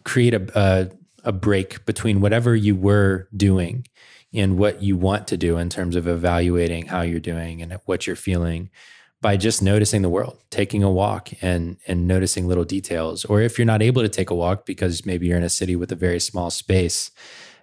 create 0.04 0.34
a, 0.34 0.46
a 0.54 0.90
a 1.26 1.32
break 1.32 1.84
between 1.84 2.20
whatever 2.20 2.56
you 2.56 2.74
were 2.74 3.28
doing 3.36 3.86
and 4.32 4.58
what 4.58 4.82
you 4.82 4.96
want 4.96 5.28
to 5.28 5.36
do 5.36 5.58
in 5.58 5.68
terms 5.68 5.96
of 5.96 6.06
evaluating 6.06 6.86
how 6.86 7.02
you're 7.02 7.20
doing 7.20 7.60
and 7.60 7.78
what 7.84 8.06
you're 8.06 8.16
feeling 8.16 8.70
by 9.20 9.36
just 9.36 9.62
noticing 9.62 10.02
the 10.02 10.08
world, 10.08 10.38
taking 10.50 10.82
a 10.82 10.90
walk 10.90 11.30
and 11.42 11.78
and 11.86 12.06
noticing 12.06 12.46
little 12.46 12.64
details. 12.64 13.24
Or 13.24 13.40
if 13.40 13.58
you're 13.58 13.66
not 13.66 13.82
able 13.82 14.02
to 14.02 14.08
take 14.08 14.30
a 14.30 14.34
walk 14.34 14.66
because 14.66 15.04
maybe 15.04 15.26
you're 15.26 15.38
in 15.38 15.42
a 15.42 15.48
city 15.48 15.74
with 15.74 15.90
a 15.90 15.96
very 15.96 16.20
small 16.20 16.50
space, 16.50 17.10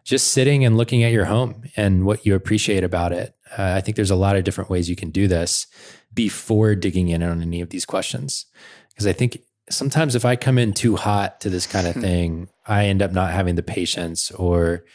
just 0.04 0.32
sitting 0.32 0.66
and 0.66 0.78
looking 0.78 1.04
at 1.04 1.12
your 1.12 1.26
home 1.26 1.64
and 1.78 2.06
what 2.06 2.26
you 2.26 2.36
appreciate 2.36 2.84
about 2.84 3.14
it. 3.14 3.36
Uh, 3.58 3.74
I 3.78 3.82
think 3.82 3.96
there's 3.96 4.12
a 4.12 4.16
lot 4.16 4.36
of 4.36 4.44
different 4.44 4.70
ways 4.70 4.90
you 4.90 4.96
can 4.96 5.12
do 5.12 5.28
this 5.28 5.68
before 6.14 6.76
digging 6.76 7.10
in 7.10 7.24
on 7.24 7.42
any 7.42 7.62
of 7.62 7.70
these 7.70 7.86
questions. 7.86 8.46
Because 8.90 9.08
I 9.08 9.14
think 9.14 9.40
sometimes 9.70 10.16
if 10.16 10.26
I 10.26 10.36
come 10.36 10.58
in 10.58 10.74
too 10.74 10.96
hot 10.96 11.42
to 11.42 11.50
this 11.50 11.68
kind 11.68 11.88
of 11.88 11.96
thing, 12.02 12.50
I 12.68 12.86
end 12.86 13.02
up 13.02 13.12
not 13.12 13.32
having 13.32 13.56
the 13.56 13.64
patience 13.64 14.32
or 14.32 14.86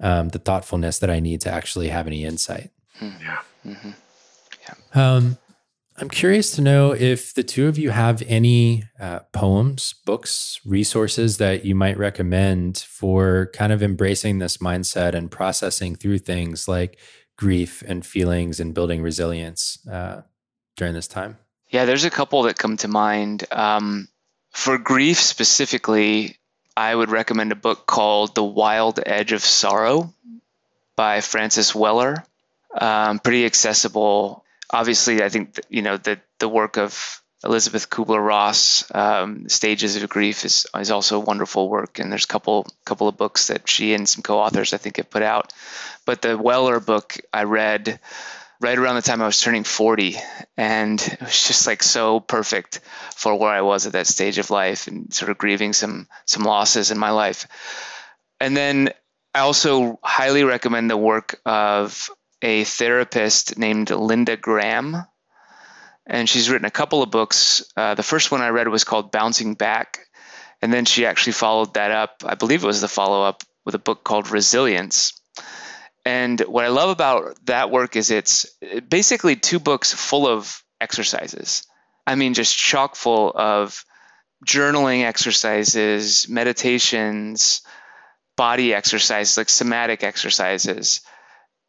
um, 0.00 0.28
the 0.28 0.38
thoughtfulness 0.38 0.98
that 1.00 1.10
I 1.10 1.20
need 1.20 1.40
to 1.42 1.50
actually 1.50 1.88
have 1.88 2.06
any 2.06 2.24
insight. 2.24 2.70
Hmm. 2.96 3.10
Yeah. 3.20 3.38
Mm-hmm. 3.66 3.90
Yeah. 4.62 4.74
Um, 4.94 5.38
I'm 6.00 6.08
curious 6.08 6.52
to 6.52 6.62
know 6.62 6.92
if 6.92 7.34
the 7.34 7.42
two 7.42 7.66
of 7.66 7.76
you 7.76 7.90
have 7.90 8.22
any 8.28 8.84
uh, 9.00 9.20
poems, 9.32 9.96
books, 10.06 10.60
resources 10.64 11.38
that 11.38 11.64
you 11.64 11.74
might 11.74 11.98
recommend 11.98 12.78
for 12.78 13.50
kind 13.52 13.72
of 13.72 13.82
embracing 13.82 14.38
this 14.38 14.58
mindset 14.58 15.14
and 15.14 15.28
processing 15.28 15.96
through 15.96 16.18
things 16.18 16.68
like 16.68 17.00
grief 17.36 17.82
and 17.86 18.06
feelings 18.06 18.60
and 18.60 18.74
building 18.74 19.02
resilience 19.02 19.84
uh, 19.90 20.22
during 20.76 20.94
this 20.94 21.08
time. 21.08 21.38
Yeah, 21.70 21.84
there's 21.84 22.04
a 22.04 22.10
couple 22.10 22.44
that 22.44 22.58
come 22.58 22.76
to 22.78 22.88
mind. 22.88 23.44
Um, 23.50 24.08
for 24.50 24.78
grief 24.78 25.18
specifically, 25.20 26.38
I 26.76 26.94
would 26.94 27.10
recommend 27.10 27.52
a 27.52 27.56
book 27.56 27.86
called 27.86 28.34
The 28.34 28.44
Wild 28.44 29.00
Edge 29.04 29.32
of 29.32 29.42
Sorrow 29.44 30.12
by 30.96 31.20
Francis 31.20 31.74
Weller. 31.74 32.24
Um, 32.72 33.18
pretty 33.18 33.46
accessible. 33.46 34.44
Obviously, 34.70 35.22
I 35.22 35.28
think 35.28 35.58
you 35.68 35.82
know 35.82 35.96
the 35.96 36.20
the 36.38 36.48
work 36.48 36.76
of 36.76 37.22
Elizabeth 37.44 37.88
Kubler 37.88 38.24
Ross, 38.24 38.84
um, 38.94 39.48
Stages 39.48 39.96
of 39.96 40.08
Grief, 40.08 40.44
is 40.44 40.66
is 40.76 40.90
also 40.90 41.18
wonderful 41.18 41.68
work, 41.68 41.98
and 41.98 42.10
there's 42.10 42.24
a 42.24 42.28
couple 42.28 42.66
couple 42.84 43.08
of 43.08 43.16
books 43.16 43.46
that 43.46 43.68
she 43.68 43.94
and 43.94 44.08
some 44.08 44.22
co-authors 44.22 44.72
I 44.72 44.78
think 44.78 44.96
have 44.96 45.10
put 45.10 45.22
out. 45.22 45.52
But 46.04 46.22
the 46.22 46.36
Weller 46.36 46.80
book 46.80 47.16
I 47.32 47.44
read 47.44 48.00
right 48.60 48.78
around 48.78 48.96
the 48.96 49.02
time 49.02 49.22
I 49.22 49.26
was 49.26 49.40
turning 49.40 49.64
40. 49.64 50.16
And 50.56 51.00
it 51.00 51.20
was 51.20 51.46
just 51.46 51.66
like 51.66 51.82
so 51.82 52.20
perfect 52.20 52.80
for 53.14 53.38
where 53.38 53.52
I 53.52 53.62
was 53.62 53.86
at 53.86 53.92
that 53.92 54.06
stage 54.06 54.38
of 54.38 54.50
life 54.50 54.86
and 54.86 55.12
sort 55.12 55.30
of 55.30 55.38
grieving 55.38 55.72
some 55.72 56.08
some 56.26 56.44
losses 56.44 56.90
in 56.90 56.98
my 56.98 57.10
life. 57.10 57.46
And 58.40 58.56
then 58.56 58.90
I 59.34 59.40
also 59.40 59.98
highly 60.02 60.44
recommend 60.44 60.90
the 60.90 60.96
work 60.96 61.40
of 61.44 62.10
a 62.42 62.64
therapist 62.64 63.58
named 63.58 63.90
Linda 63.90 64.36
Graham. 64.36 64.96
And 66.06 66.28
she's 66.28 66.48
written 66.48 66.64
a 66.64 66.70
couple 66.70 67.02
of 67.02 67.10
books. 67.10 67.62
Uh, 67.76 67.94
the 67.94 68.02
first 68.02 68.30
one 68.30 68.40
I 68.40 68.48
read 68.48 68.68
was 68.68 68.84
called 68.84 69.12
Bouncing 69.12 69.54
Back. 69.54 70.00
And 70.62 70.72
then 70.72 70.86
she 70.86 71.06
actually 71.06 71.34
followed 71.34 71.74
that 71.74 71.90
up, 71.90 72.22
I 72.24 72.34
believe 72.34 72.64
it 72.64 72.66
was 72.66 72.80
the 72.80 72.88
follow 72.88 73.22
up, 73.22 73.44
with 73.64 73.74
a 73.74 73.78
book 73.78 74.02
called 74.02 74.30
Resilience. 74.30 75.12
And 76.08 76.40
what 76.40 76.64
I 76.64 76.68
love 76.68 76.88
about 76.88 77.36
that 77.44 77.70
work 77.70 77.94
is 77.94 78.10
it's 78.10 78.46
basically 78.88 79.36
two 79.36 79.58
books 79.58 79.92
full 79.92 80.26
of 80.26 80.64
exercises. 80.80 81.66
I 82.06 82.14
mean, 82.14 82.32
just 82.32 82.56
chock 82.56 82.96
full 82.96 83.30
of 83.34 83.84
journaling 84.42 85.04
exercises, 85.04 86.26
meditations, 86.26 87.60
body 88.38 88.72
exercises, 88.72 89.36
like 89.36 89.50
somatic 89.50 90.02
exercises. 90.02 91.02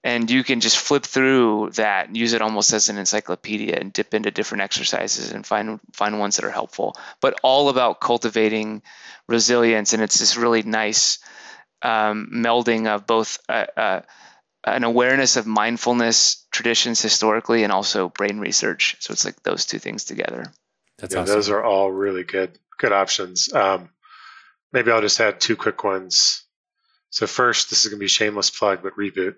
And 0.06 0.32
you 0.32 0.46
can 0.46 0.62
just 0.62 0.78
flip 0.78 1.04
through 1.04 1.72
that 1.72 2.08
and 2.08 2.16
use 2.16 2.32
it 2.32 2.42
almost 2.42 2.72
as 2.72 2.88
an 2.88 2.98
encyclopedia 2.98 3.76
and 3.78 3.92
dip 3.92 4.14
into 4.14 4.32
different 4.32 4.62
exercises 4.62 5.34
and 5.34 5.46
find 5.46 5.82
find 5.92 6.18
ones 6.18 6.38
that 6.38 6.46
are 6.46 6.50
helpful. 6.50 6.96
But 7.20 7.38
all 7.44 7.68
about 7.68 8.00
cultivating 8.00 8.84
resilience, 9.28 9.92
and 9.92 10.02
it's 10.02 10.20
this 10.20 10.38
really 10.38 10.64
nice 10.64 11.20
um, 11.82 12.30
melding 12.34 12.88
of 12.88 13.06
both 13.06 13.38
uh, 13.50 13.66
uh, 13.76 14.02
an 14.64 14.84
awareness 14.84 15.38
of 15.38 15.46
mindfulness 15.46 16.46
traditions 16.52 17.02
historically 17.02 17.64
and 17.64 17.72
also 17.72 18.10
brain 18.10 18.40
research. 18.40 18.98
So 19.00 19.12
it's 19.12 19.26
like 19.26 19.42
those 19.44 19.66
two 19.66 19.80
things 19.80 20.04
together. 20.04 20.46
That's 20.98 21.14
yeah, 21.14 21.22
awesome. 21.22 21.36
those 21.36 21.50
are 21.50 21.64
all 21.64 21.92
really 21.92 22.24
good 22.24 22.58
good 22.78 22.92
options. 22.92 23.52
Um, 23.54 23.90
maybe 24.72 24.92
I'll 24.92 25.02
just 25.02 25.20
add 25.20 25.40
two 25.40 25.56
quick 25.56 25.84
ones. 25.84 26.44
So 27.10 27.28
first, 27.28 27.70
this 27.70 27.84
is 27.84 27.90
going 27.90 28.00
to 28.00 28.04
be 28.04 28.08
shameless 28.08 28.50
plug, 28.50 28.84
but 28.84 28.96
reboot. 28.96 29.36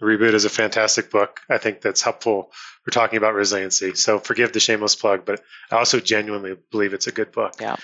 Reboot 0.00 0.34
is 0.34 0.44
a 0.44 0.50
fantastic 0.50 1.10
book. 1.10 1.40
I 1.48 1.58
think 1.58 1.80
that's 1.80 2.02
helpful. 2.02 2.50
We're 2.84 2.90
talking 2.90 3.18
about 3.18 3.34
resiliency, 3.34 3.94
so 3.94 4.18
forgive 4.18 4.52
the 4.52 4.58
shameless 4.58 4.96
plug, 4.96 5.24
but 5.24 5.40
I 5.70 5.76
also 5.76 6.00
genuinely 6.00 6.56
believe 6.72 6.92
it's 6.92 7.06
a 7.06 7.12
good 7.12 7.30
book. 7.30 7.54
Yeah. 7.60 7.76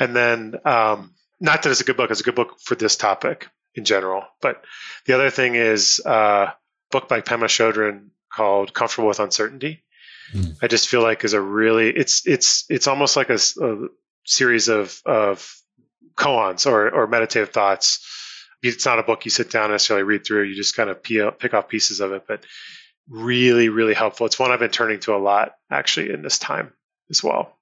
And 0.00 0.16
then, 0.16 0.56
um, 0.64 1.14
not 1.38 1.62
that 1.62 1.70
it's 1.70 1.80
a 1.80 1.84
good 1.84 1.96
book; 1.96 2.10
it's 2.10 2.20
a 2.20 2.24
good 2.24 2.34
book 2.34 2.58
for 2.60 2.74
this 2.74 2.96
topic 2.96 3.46
in 3.74 3.84
general. 3.84 4.24
But 4.40 4.64
the 5.06 5.14
other 5.14 5.30
thing 5.30 5.54
is 5.54 6.00
uh, 6.04 6.10
a 6.48 6.54
book 6.90 7.08
by 7.08 7.20
Pema 7.20 7.44
Chodron 7.44 8.08
called 8.32 8.74
"Comfortable 8.74 9.08
with 9.08 9.20
Uncertainty." 9.20 9.84
Mm. 10.32 10.56
I 10.62 10.68
just 10.68 10.88
feel 10.88 11.02
like 11.02 11.24
is 11.24 11.32
a 11.32 11.40
really 11.40 11.90
it's 11.90 12.26
it's 12.26 12.64
it's 12.68 12.86
almost 12.86 13.16
like 13.16 13.30
a, 13.30 13.38
a 13.62 13.88
series 14.24 14.68
of 14.68 15.00
of 15.04 15.54
koans 16.16 16.66
or 16.66 16.90
or 16.90 17.06
meditative 17.06 17.50
thoughts. 17.50 18.06
It's 18.62 18.84
not 18.84 18.98
a 18.98 19.02
book 19.02 19.24
you 19.24 19.30
sit 19.30 19.50
down 19.50 19.64
and 19.64 19.72
necessarily 19.72 20.04
read 20.04 20.26
through. 20.26 20.42
You 20.42 20.54
just 20.54 20.76
kind 20.76 20.90
of 20.90 21.02
peel, 21.02 21.30
pick 21.30 21.54
off 21.54 21.68
pieces 21.68 22.00
of 22.00 22.12
it, 22.12 22.24
but 22.28 22.44
really 23.08 23.68
really 23.68 23.94
helpful. 23.94 24.26
It's 24.26 24.38
one 24.38 24.52
I've 24.52 24.60
been 24.60 24.70
turning 24.70 25.00
to 25.00 25.14
a 25.14 25.18
lot 25.18 25.52
actually 25.70 26.12
in 26.12 26.22
this 26.22 26.38
time 26.38 26.72
as 27.10 27.22
well. 27.22 27.56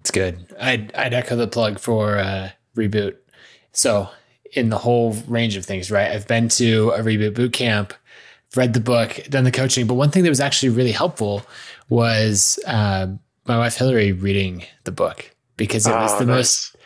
It's 0.00 0.10
good. 0.10 0.54
I'd 0.58 0.94
I'd 0.94 1.14
echo 1.14 1.36
the 1.36 1.46
plug 1.46 1.78
for 1.78 2.18
uh, 2.18 2.50
reboot. 2.76 3.16
So 3.72 4.08
in 4.54 4.70
the 4.70 4.78
whole 4.78 5.12
range 5.26 5.56
of 5.56 5.64
things, 5.64 5.90
right? 5.90 6.10
I've 6.10 6.26
been 6.26 6.48
to 6.50 6.90
a 6.90 7.00
reboot 7.00 7.34
boot 7.34 7.52
camp, 7.52 7.92
read 8.56 8.72
the 8.72 8.80
book, 8.80 9.20
done 9.28 9.44
the 9.44 9.50
coaching. 9.50 9.86
But 9.86 9.94
one 9.94 10.10
thing 10.10 10.22
that 10.22 10.28
was 10.28 10.40
actually 10.40 10.70
really 10.70 10.92
helpful 10.92 11.42
was 11.88 12.58
uh, 12.66 13.08
my 13.46 13.58
wife 13.58 13.76
Hillary 13.76 14.12
reading 14.12 14.64
the 14.84 14.92
book 14.92 15.34
because 15.56 15.86
it 15.86 15.92
was 15.92 16.12
oh, 16.12 16.18
the 16.20 16.26
nice. 16.26 16.36
most 16.36 16.76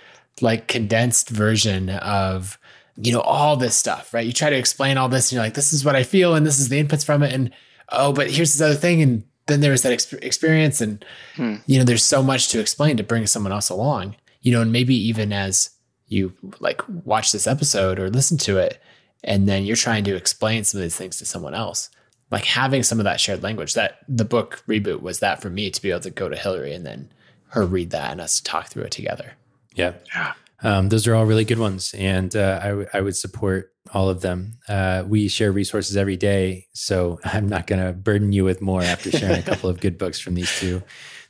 like 0.40 0.68
condensed 0.68 1.28
version 1.30 1.90
of 1.90 2.58
you 2.96 3.12
know 3.12 3.20
all 3.20 3.56
this 3.56 3.76
stuff, 3.76 4.12
right? 4.12 4.26
You 4.26 4.32
try 4.32 4.50
to 4.50 4.56
explain 4.56 4.98
all 4.98 5.08
this, 5.08 5.30
and 5.30 5.36
you're 5.36 5.44
like, 5.44 5.54
"This 5.54 5.72
is 5.72 5.84
what 5.84 5.94
I 5.94 6.02
feel, 6.02 6.34
and 6.34 6.44
this 6.44 6.58
is 6.58 6.68
the 6.68 6.82
inputs 6.82 7.04
from 7.04 7.22
it," 7.22 7.32
and 7.32 7.52
oh, 7.90 8.12
but 8.12 8.30
here's 8.30 8.52
this 8.52 8.60
other 8.60 8.74
thing, 8.74 9.02
and 9.02 9.24
then 9.46 9.60
there 9.60 9.70
was 9.70 9.82
that 9.82 9.92
ex- 9.92 10.12
experience, 10.14 10.80
and 10.80 11.04
hmm. 11.36 11.56
you 11.66 11.78
know, 11.78 11.84
there's 11.84 12.04
so 12.04 12.22
much 12.22 12.48
to 12.48 12.60
explain 12.60 12.96
to 12.96 13.02
bring 13.02 13.26
someone 13.26 13.52
else 13.52 13.68
along, 13.68 14.16
you 14.42 14.52
know, 14.52 14.62
and 14.62 14.72
maybe 14.72 14.94
even 14.94 15.32
as 15.32 15.70
you 16.08 16.32
like 16.60 16.82
watch 17.04 17.32
this 17.32 17.46
episode 17.46 17.98
or 17.98 18.10
listen 18.10 18.38
to 18.38 18.58
it 18.58 18.80
and 19.24 19.48
then 19.48 19.64
you're 19.64 19.76
trying 19.76 20.04
to 20.04 20.14
explain 20.14 20.64
some 20.64 20.78
of 20.78 20.82
these 20.82 20.96
things 20.96 21.18
to 21.18 21.24
someone 21.24 21.54
else. 21.54 21.90
Like 22.30 22.44
having 22.44 22.82
some 22.82 23.00
of 23.00 23.04
that 23.04 23.20
shared 23.20 23.42
language 23.42 23.74
that 23.74 23.98
the 24.08 24.24
book 24.24 24.62
reboot 24.68 25.00
was 25.00 25.20
that 25.20 25.40
for 25.40 25.50
me 25.50 25.70
to 25.70 25.82
be 25.82 25.90
able 25.90 26.00
to 26.00 26.10
go 26.10 26.28
to 26.28 26.36
hillary 26.36 26.74
and 26.74 26.84
then 26.84 27.10
her 27.50 27.64
read 27.64 27.90
that 27.90 28.12
and 28.12 28.20
us 28.20 28.40
talk 28.40 28.68
through 28.68 28.84
it 28.84 28.90
together. 28.90 29.32
Yeah. 29.74 29.94
Yeah. 30.14 30.34
Um, 30.62 30.88
those 30.88 31.06
are 31.06 31.14
all 31.14 31.24
really 31.24 31.44
good 31.44 31.58
ones 31.58 31.94
and 31.96 32.34
uh, 32.34 32.60
I, 32.62 32.68
w- 32.68 32.88
I 32.92 33.00
would 33.00 33.16
support 33.16 33.72
all 33.94 34.08
of 34.08 34.20
them. 34.20 34.58
Uh, 34.68 35.04
we 35.06 35.28
share 35.28 35.52
resources 35.52 35.96
every 35.96 36.16
day 36.16 36.66
so 36.72 37.18
i'm 37.24 37.48
not 37.48 37.66
going 37.66 37.84
to 37.84 37.92
burden 37.92 38.32
you 38.32 38.44
with 38.44 38.60
more 38.60 38.82
after 38.82 39.10
sharing 39.10 39.38
a 39.38 39.42
couple 39.42 39.70
of 39.70 39.80
good 39.80 39.96
books 39.96 40.18
from 40.18 40.34
these 40.34 40.58
two 40.58 40.82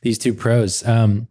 these 0.02 0.18
two 0.18 0.34
pros. 0.34 0.86
Um, 0.86 1.28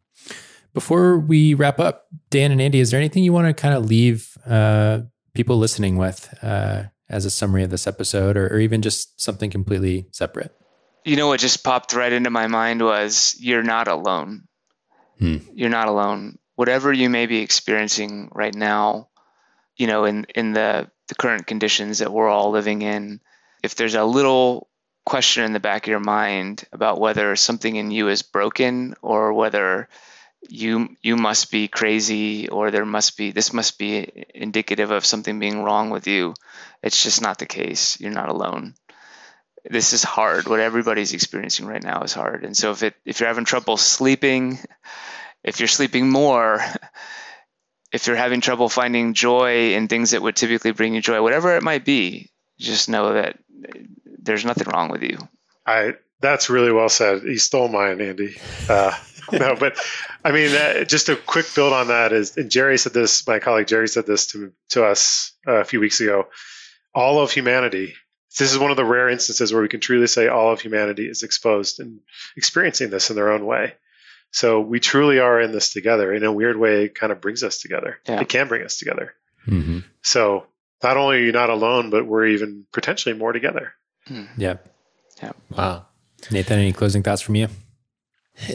before 0.77 1.17
we 1.17 1.55
wrap 1.55 1.79
up, 1.79 2.05
Dan 2.29 2.51
and 2.51 2.61
Andy, 2.61 2.79
is 2.79 2.91
there 2.91 2.99
anything 2.99 3.23
you 3.23 3.33
want 3.33 3.47
to 3.47 3.53
kind 3.59 3.73
of 3.73 3.87
leave 3.87 4.37
uh, 4.45 4.99
people 5.33 5.57
listening 5.57 5.97
with 5.97 6.31
uh, 6.43 6.83
as 7.09 7.25
a 7.25 7.31
summary 7.31 7.63
of 7.63 7.71
this 7.71 7.87
episode, 7.87 8.37
or, 8.37 8.45
or 8.45 8.59
even 8.59 8.83
just 8.83 9.19
something 9.19 9.49
completely 9.49 10.05
separate? 10.11 10.55
You 11.03 11.15
know 11.15 11.29
what 11.29 11.39
just 11.39 11.63
popped 11.63 11.95
right 11.95 12.13
into 12.13 12.29
my 12.29 12.45
mind 12.45 12.83
was 12.83 13.35
you're 13.39 13.63
not 13.63 13.87
alone. 13.87 14.43
Hmm. 15.17 15.37
You're 15.51 15.71
not 15.71 15.87
alone. 15.87 16.37
Whatever 16.53 16.93
you 16.93 17.09
may 17.09 17.25
be 17.25 17.39
experiencing 17.39 18.29
right 18.31 18.53
now, 18.53 19.09
you 19.77 19.87
know, 19.87 20.05
in 20.05 20.27
in 20.35 20.53
the 20.53 20.91
the 21.07 21.15
current 21.15 21.47
conditions 21.47 21.97
that 21.99 22.13
we're 22.13 22.29
all 22.29 22.51
living 22.51 22.83
in, 22.83 23.19
if 23.63 23.73
there's 23.73 23.95
a 23.95 24.05
little 24.05 24.69
question 25.07 25.43
in 25.43 25.53
the 25.53 25.59
back 25.59 25.87
of 25.87 25.89
your 25.89 25.99
mind 25.99 26.65
about 26.71 26.99
whether 26.99 27.35
something 27.35 27.75
in 27.75 27.89
you 27.89 28.09
is 28.09 28.21
broken 28.21 28.93
or 29.01 29.33
whether 29.33 29.89
you 30.49 30.95
you 31.01 31.15
must 31.15 31.51
be 31.51 31.67
crazy 31.67 32.47
or 32.47 32.71
there 32.71 32.85
must 32.85 33.17
be 33.17 33.31
this 33.31 33.53
must 33.53 33.77
be 33.77 34.25
indicative 34.33 34.91
of 34.91 35.05
something 35.05 35.39
being 35.39 35.63
wrong 35.63 35.89
with 35.89 36.07
you. 36.07 36.33
It's 36.83 37.03
just 37.03 37.21
not 37.21 37.39
the 37.39 37.45
case. 37.45 37.99
You're 37.99 38.11
not 38.11 38.29
alone. 38.29 38.75
This 39.65 39.93
is 39.93 40.03
hard. 40.03 40.47
What 40.47 40.59
everybody's 40.59 41.13
experiencing 41.13 41.65
right 41.65 41.83
now 41.83 42.03
is 42.03 42.13
hard. 42.13 42.43
And 42.43 42.55
so 42.55 42.71
if 42.71 42.83
it 42.83 42.95
if 43.05 43.19
you're 43.19 43.27
having 43.29 43.45
trouble 43.45 43.77
sleeping 43.77 44.59
if 45.43 45.59
you're 45.59 45.67
sleeping 45.67 46.09
more 46.09 46.61
if 47.91 48.07
you're 48.07 48.15
having 48.15 48.41
trouble 48.41 48.69
finding 48.69 49.13
joy 49.13 49.73
in 49.73 49.87
things 49.87 50.11
that 50.11 50.21
would 50.21 50.35
typically 50.35 50.71
bring 50.71 50.93
you 50.93 51.01
joy 51.01 51.21
whatever 51.21 51.55
it 51.55 51.63
might 51.63 51.85
be 51.85 52.29
just 52.57 52.89
know 52.89 53.13
that 53.13 53.37
there's 54.05 54.45
nothing 54.45 54.67
wrong 54.67 54.89
with 54.89 55.03
you. 55.03 55.17
I 55.65 55.93
that's 56.21 56.49
really 56.49 56.71
well 56.71 56.89
said. 56.89 57.23
You 57.23 57.37
stole 57.37 57.67
mine, 57.67 58.01
Andy. 58.01 58.37
Uh, 58.69 58.97
no, 59.31 59.55
but 59.55 59.77
I 60.23 60.31
mean, 60.31 60.55
uh, 60.55 60.83
just 60.83 61.09
a 61.09 61.15
quick 61.15 61.45
build 61.53 61.73
on 61.73 61.87
that 61.87 62.13
is, 62.13 62.37
and 62.37 62.49
Jerry 62.49 62.77
said 62.77 62.93
this. 62.93 63.25
My 63.27 63.39
colleague 63.39 63.67
Jerry 63.67 63.87
said 63.87 64.05
this 64.05 64.27
to 64.27 64.51
to 64.69 64.85
us 64.85 65.33
uh, 65.47 65.57
a 65.57 65.65
few 65.65 65.79
weeks 65.79 65.99
ago. 65.99 66.27
All 66.93 67.21
of 67.21 67.31
humanity. 67.31 67.93
This 68.37 68.51
is 68.51 68.59
one 68.59 68.69
of 68.69 68.77
the 68.77 68.85
rare 68.85 69.09
instances 69.09 69.51
where 69.51 69.63
we 69.63 69.67
can 69.67 69.79
truly 69.79 70.05
say 70.05 70.27
all 70.27 70.51
of 70.51 70.61
humanity 70.61 71.07
is 71.07 71.23
exposed 71.23 71.79
and 71.79 72.01
experiencing 72.35 72.91
this 72.91 73.09
in 73.09 73.15
their 73.15 73.31
own 73.31 73.45
way. 73.45 73.73
So 74.31 74.61
we 74.61 74.79
truly 74.79 75.17
are 75.19 75.41
in 75.41 75.51
this 75.51 75.73
together. 75.73 76.13
In 76.13 76.23
a 76.23 76.31
weird 76.31 76.57
way, 76.57 76.85
it 76.85 76.95
kind 76.95 77.11
of 77.11 77.19
brings 77.19 77.43
us 77.43 77.59
together. 77.59 77.97
Yeah. 78.07 78.19
It 78.21 78.29
can 78.29 78.47
bring 78.47 78.63
us 78.63 78.77
together. 78.77 79.13
Mm-hmm. 79.47 79.79
So 80.03 80.45
not 80.83 80.97
only 80.97 81.17
are 81.17 81.21
you 81.21 81.31
not 81.31 81.49
alone, 81.49 81.89
but 81.89 82.05
we're 82.05 82.27
even 82.27 82.65
potentially 82.71 83.15
more 83.15 83.31
together. 83.31 83.73
Yeah. 84.37 84.57
Yeah. 85.21 85.31
Wow. 85.49 85.87
Nathan, 86.31 86.59
any 86.59 86.73
closing 86.73 87.03
thoughts 87.03 87.21
from 87.21 87.35
you? 87.35 87.47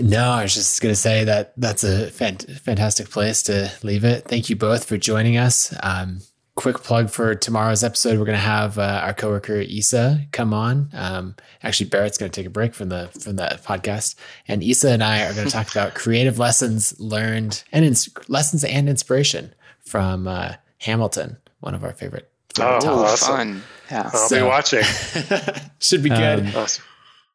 No, 0.01 0.31
I 0.31 0.43
was 0.43 0.55
just 0.55 0.81
going 0.81 0.93
to 0.93 1.01
say 1.01 1.25
that 1.25 1.55
that's 1.57 1.83
a 1.83 2.07
fant- 2.11 2.49
fantastic 2.61 3.11
place 3.11 3.43
to 3.45 3.73
leave 3.83 4.05
it. 4.05 4.25
Thank 4.29 4.49
you 4.49 4.55
both 4.57 4.85
for 4.85 4.97
joining 4.97 5.37
us. 5.37 5.75
Um, 5.83 6.21
quick 6.55 6.79
plug 6.85 7.11
for 7.11 7.35
tomorrow's 7.35 7.83
episode. 7.83 8.19
We're 8.19 8.25
going 8.27 8.37
to 8.39 8.45
have 8.45 8.79
uh, 8.79 9.01
our 9.03 9.13
coworker 9.15 9.57
Isa 9.59 10.21
come 10.31 10.55
on. 10.55 10.91
Um, 10.93 11.35
actually, 11.65 11.91
Barrett's 11.91 12.17
going 12.17 12.31
to 12.31 12.37
take 12.41 12.47
a 12.47 12.51
break 12.51 12.75
from 12.75 12.91
the 12.91 13.09
from 13.21 13.35
the 13.37 13.59
podcast, 13.67 14.15
and 14.47 14.63
Isa 14.63 14.91
and 14.91 15.03
I 15.03 15.25
are 15.25 15.35
going 15.35 15.47
to 15.47 15.53
talk 15.53 15.71
about 15.73 15.95
creative 15.97 16.39
lessons 16.39 16.95
learned 17.01 17.65
and 17.73 17.85
ins- 17.85 18.09
lessons 18.29 18.63
and 18.63 18.89
inspiration 18.89 19.53
from 19.81 20.29
uh, 20.29 20.55
Hamilton, 20.79 21.39
one 21.59 21.75
of 21.75 21.83
our 21.83 21.93
favorite. 21.93 22.31
Oh, 22.61 22.79
oh 22.83 23.05
awesome. 23.05 23.35
fun 23.37 23.63
yeah 23.91 24.11
I'll 24.13 24.29
So- 24.29 24.37
be 24.37 24.43
watching. 24.43 24.83
Should 25.81 26.03
be 26.05 26.11
good. 26.11 26.41
Um, 26.41 26.53
Awesome. 26.55 26.85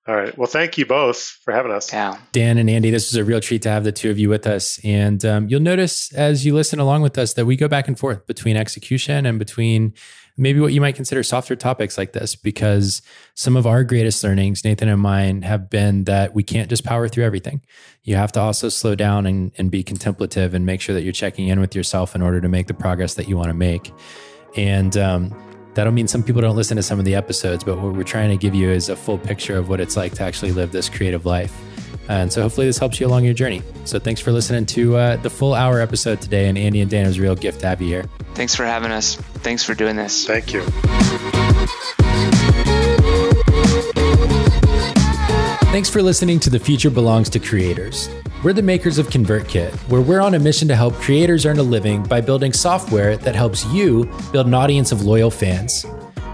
All 0.08 0.16
right. 0.16 0.36
Well, 0.38 0.48
thank 0.48 0.78
you 0.78 0.86
both 0.86 1.20
for 1.20 1.54
having 1.54 1.72
us. 1.72 1.92
yeah 1.92 2.18
Dan 2.32 2.58
and 2.58 2.70
Andy, 2.70 2.92
this 2.92 3.12
was 3.12 3.18
a 3.18 3.26
real 3.26 3.42
treat 3.42 3.62
to 3.64 3.70
have 3.70 3.84
the 3.84 3.92
two 3.92 4.10
of 4.10 4.18
you 4.18 4.30
with 4.30 4.48
us. 4.48 4.80
And 4.84 5.24
um, 5.26 5.50
you'll 5.50 5.60
notice 5.60 6.14
as 6.14 6.46
you 6.46 6.56
listen 6.56 6.80
along 6.80 7.02
with 7.02 7.18
us 7.18 7.34
that 7.34 7.46
we 7.46 7.58
go 7.58 7.68
back 7.68 7.90
and 7.90 8.00
forth 8.00 8.26
between 8.26 8.56
execution 8.56 9.26
and 9.26 9.38
between 9.38 9.94
maybe 10.38 10.62
what 10.62 10.72
you 10.72 10.80
might 10.80 10.96
consider 10.96 11.24
softer 11.24 11.58
topics 11.58 11.98
like 11.98 12.14
this, 12.14 12.36
because 12.36 13.02
some 13.34 13.58
of 13.58 13.68
our 13.68 13.84
greatest 13.84 14.24
learnings, 14.24 14.64
Nathan 14.64 14.88
and 14.88 15.02
mine, 15.02 15.42
have 15.42 15.70
been 15.70 16.06
that 16.06 16.34
we 16.34 16.44
can't 16.44 16.70
just 16.70 16.86
power 16.86 17.10
through 17.10 17.26
everything. 17.26 17.62
You 18.04 18.16
have 18.16 18.32
to 18.34 18.40
also 18.40 18.70
slow 18.70 18.96
down 18.96 19.26
and, 19.26 19.52
and 19.58 19.70
be 19.70 19.84
contemplative 19.84 20.54
and 20.54 20.66
make 20.66 20.80
sure 20.80 20.96
that 20.96 21.02
you're 21.02 21.12
checking 21.12 21.50
in 21.50 21.60
with 21.60 21.76
yourself 21.76 22.16
in 22.16 22.22
order 22.22 22.40
to 22.40 22.48
make 22.48 22.68
the 22.68 22.74
progress 22.74 23.16
that 23.16 23.28
you 23.28 23.36
want 23.36 23.50
to 23.50 23.56
make. 23.56 23.92
And 24.56 24.96
um, 24.96 25.47
that'll 25.78 25.94
mean 25.94 26.08
some 26.08 26.24
people 26.24 26.42
don't 26.42 26.56
listen 26.56 26.76
to 26.76 26.82
some 26.82 26.98
of 26.98 27.06
the 27.06 27.14
episodes, 27.14 27.64
but 27.64 27.78
what 27.78 27.94
we're 27.94 28.02
trying 28.04 28.32
to 28.32 28.36
give 28.38 28.56
you 28.56 28.70
is 28.70 28.90
a 28.90 28.96
full 28.96 29.20
picture 29.20 29.56
of 29.58 29.70
what 29.70 29.80
it's 29.80 29.96
like 29.96 30.12
to 30.16 30.24
actually 30.24 30.52
live 30.52 30.72
this 30.72 30.90
creative 30.90 31.24
life. 31.26 31.56
And 32.10 32.34
so 32.34 32.42
hopefully 32.42 32.66
this 32.66 32.80
helps 32.80 33.00
you 33.00 33.06
along 33.06 33.26
your 33.26 33.36
journey. 33.36 33.62
So 33.86 34.00
thanks 34.00 34.20
for 34.20 34.32
listening 34.32 34.66
to 34.68 34.96
uh, 34.96 35.16
the 35.18 35.30
full 35.30 35.54
hour 35.54 35.80
episode 35.80 36.20
today. 36.20 36.48
And 36.50 36.58
Andy 36.58 36.82
and 36.82 36.90
Dan, 36.90 37.06
it 37.06 37.10
was 37.10 37.20
real 37.20 37.36
gift 37.36 37.60
to 37.60 37.68
have 37.68 37.80
you 37.82 37.88
here. 37.90 38.06
thanks 38.34 38.56
for 38.56 38.66
having 38.66 38.92
us 38.92 39.18
thanks 39.46 39.64
for 39.64 39.76
doing 39.76 39.96
this 39.96 40.26
Thank 40.26 40.52
you. 40.52 40.64
Thanks 45.72 45.90
for 45.90 46.02
listening 46.02 46.40
to 46.40 46.50
The 46.50 46.60
Future 46.60 46.90
Belongs 46.90 47.30
to 47.30 47.40
Creators. 47.40 48.10
We're 48.44 48.54
the 48.54 48.62
makers 48.62 49.00
of 49.00 49.08
ConvertKit, 49.08 49.74
where 49.90 50.00
we're 50.00 50.22
on 50.22 50.36
a 50.36 50.40
mission 50.40 50.68
to 50.68 50.76
help 50.76 50.94
creators 50.96 51.44
earn 51.44 51.58
a 51.58 51.64
living 51.64 52.04
by 52.04 52.22
building 52.22 52.54
software 52.54 53.18
that 53.18 53.34
helps 53.34 53.66
you 53.66 54.06
build 54.32 54.46
an 54.46 54.54
audience 54.54 54.92
of 54.92 55.02
loyal 55.02 55.32
fans. 55.32 55.86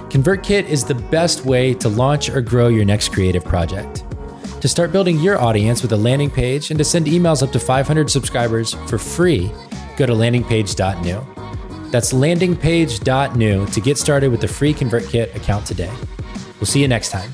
ConvertKit 0.09 0.67
is 0.67 0.83
the 0.83 0.95
best 0.95 1.45
way 1.45 1.73
to 1.75 1.87
launch 1.87 2.29
or 2.29 2.41
grow 2.41 2.67
your 2.67 2.83
next 2.83 3.13
creative 3.13 3.45
project. 3.45 4.03
To 4.59 4.67
start 4.67 4.91
building 4.91 5.17
your 5.19 5.39
audience 5.39 5.81
with 5.81 5.93
a 5.93 5.97
landing 5.97 6.29
page 6.29 6.71
and 6.71 6.77
to 6.77 6.83
send 6.83 7.05
emails 7.05 7.41
up 7.41 7.53
to 7.53 7.59
500 7.59 8.11
subscribers 8.11 8.73
for 8.87 8.97
free, 8.97 9.49
go 9.95 10.05
to 10.05 10.13
landingpage.new. 10.13 11.89
That's 11.89 12.11
landingpage.new 12.11 13.65
to 13.67 13.81
get 13.81 13.97
started 13.97 14.29
with 14.29 14.41
the 14.41 14.47
free 14.49 14.73
ConvertKit 14.73 15.35
account 15.35 15.65
today. 15.65 15.91
We'll 16.59 16.65
see 16.65 16.81
you 16.81 16.89
next 16.89 17.11
time. 17.11 17.31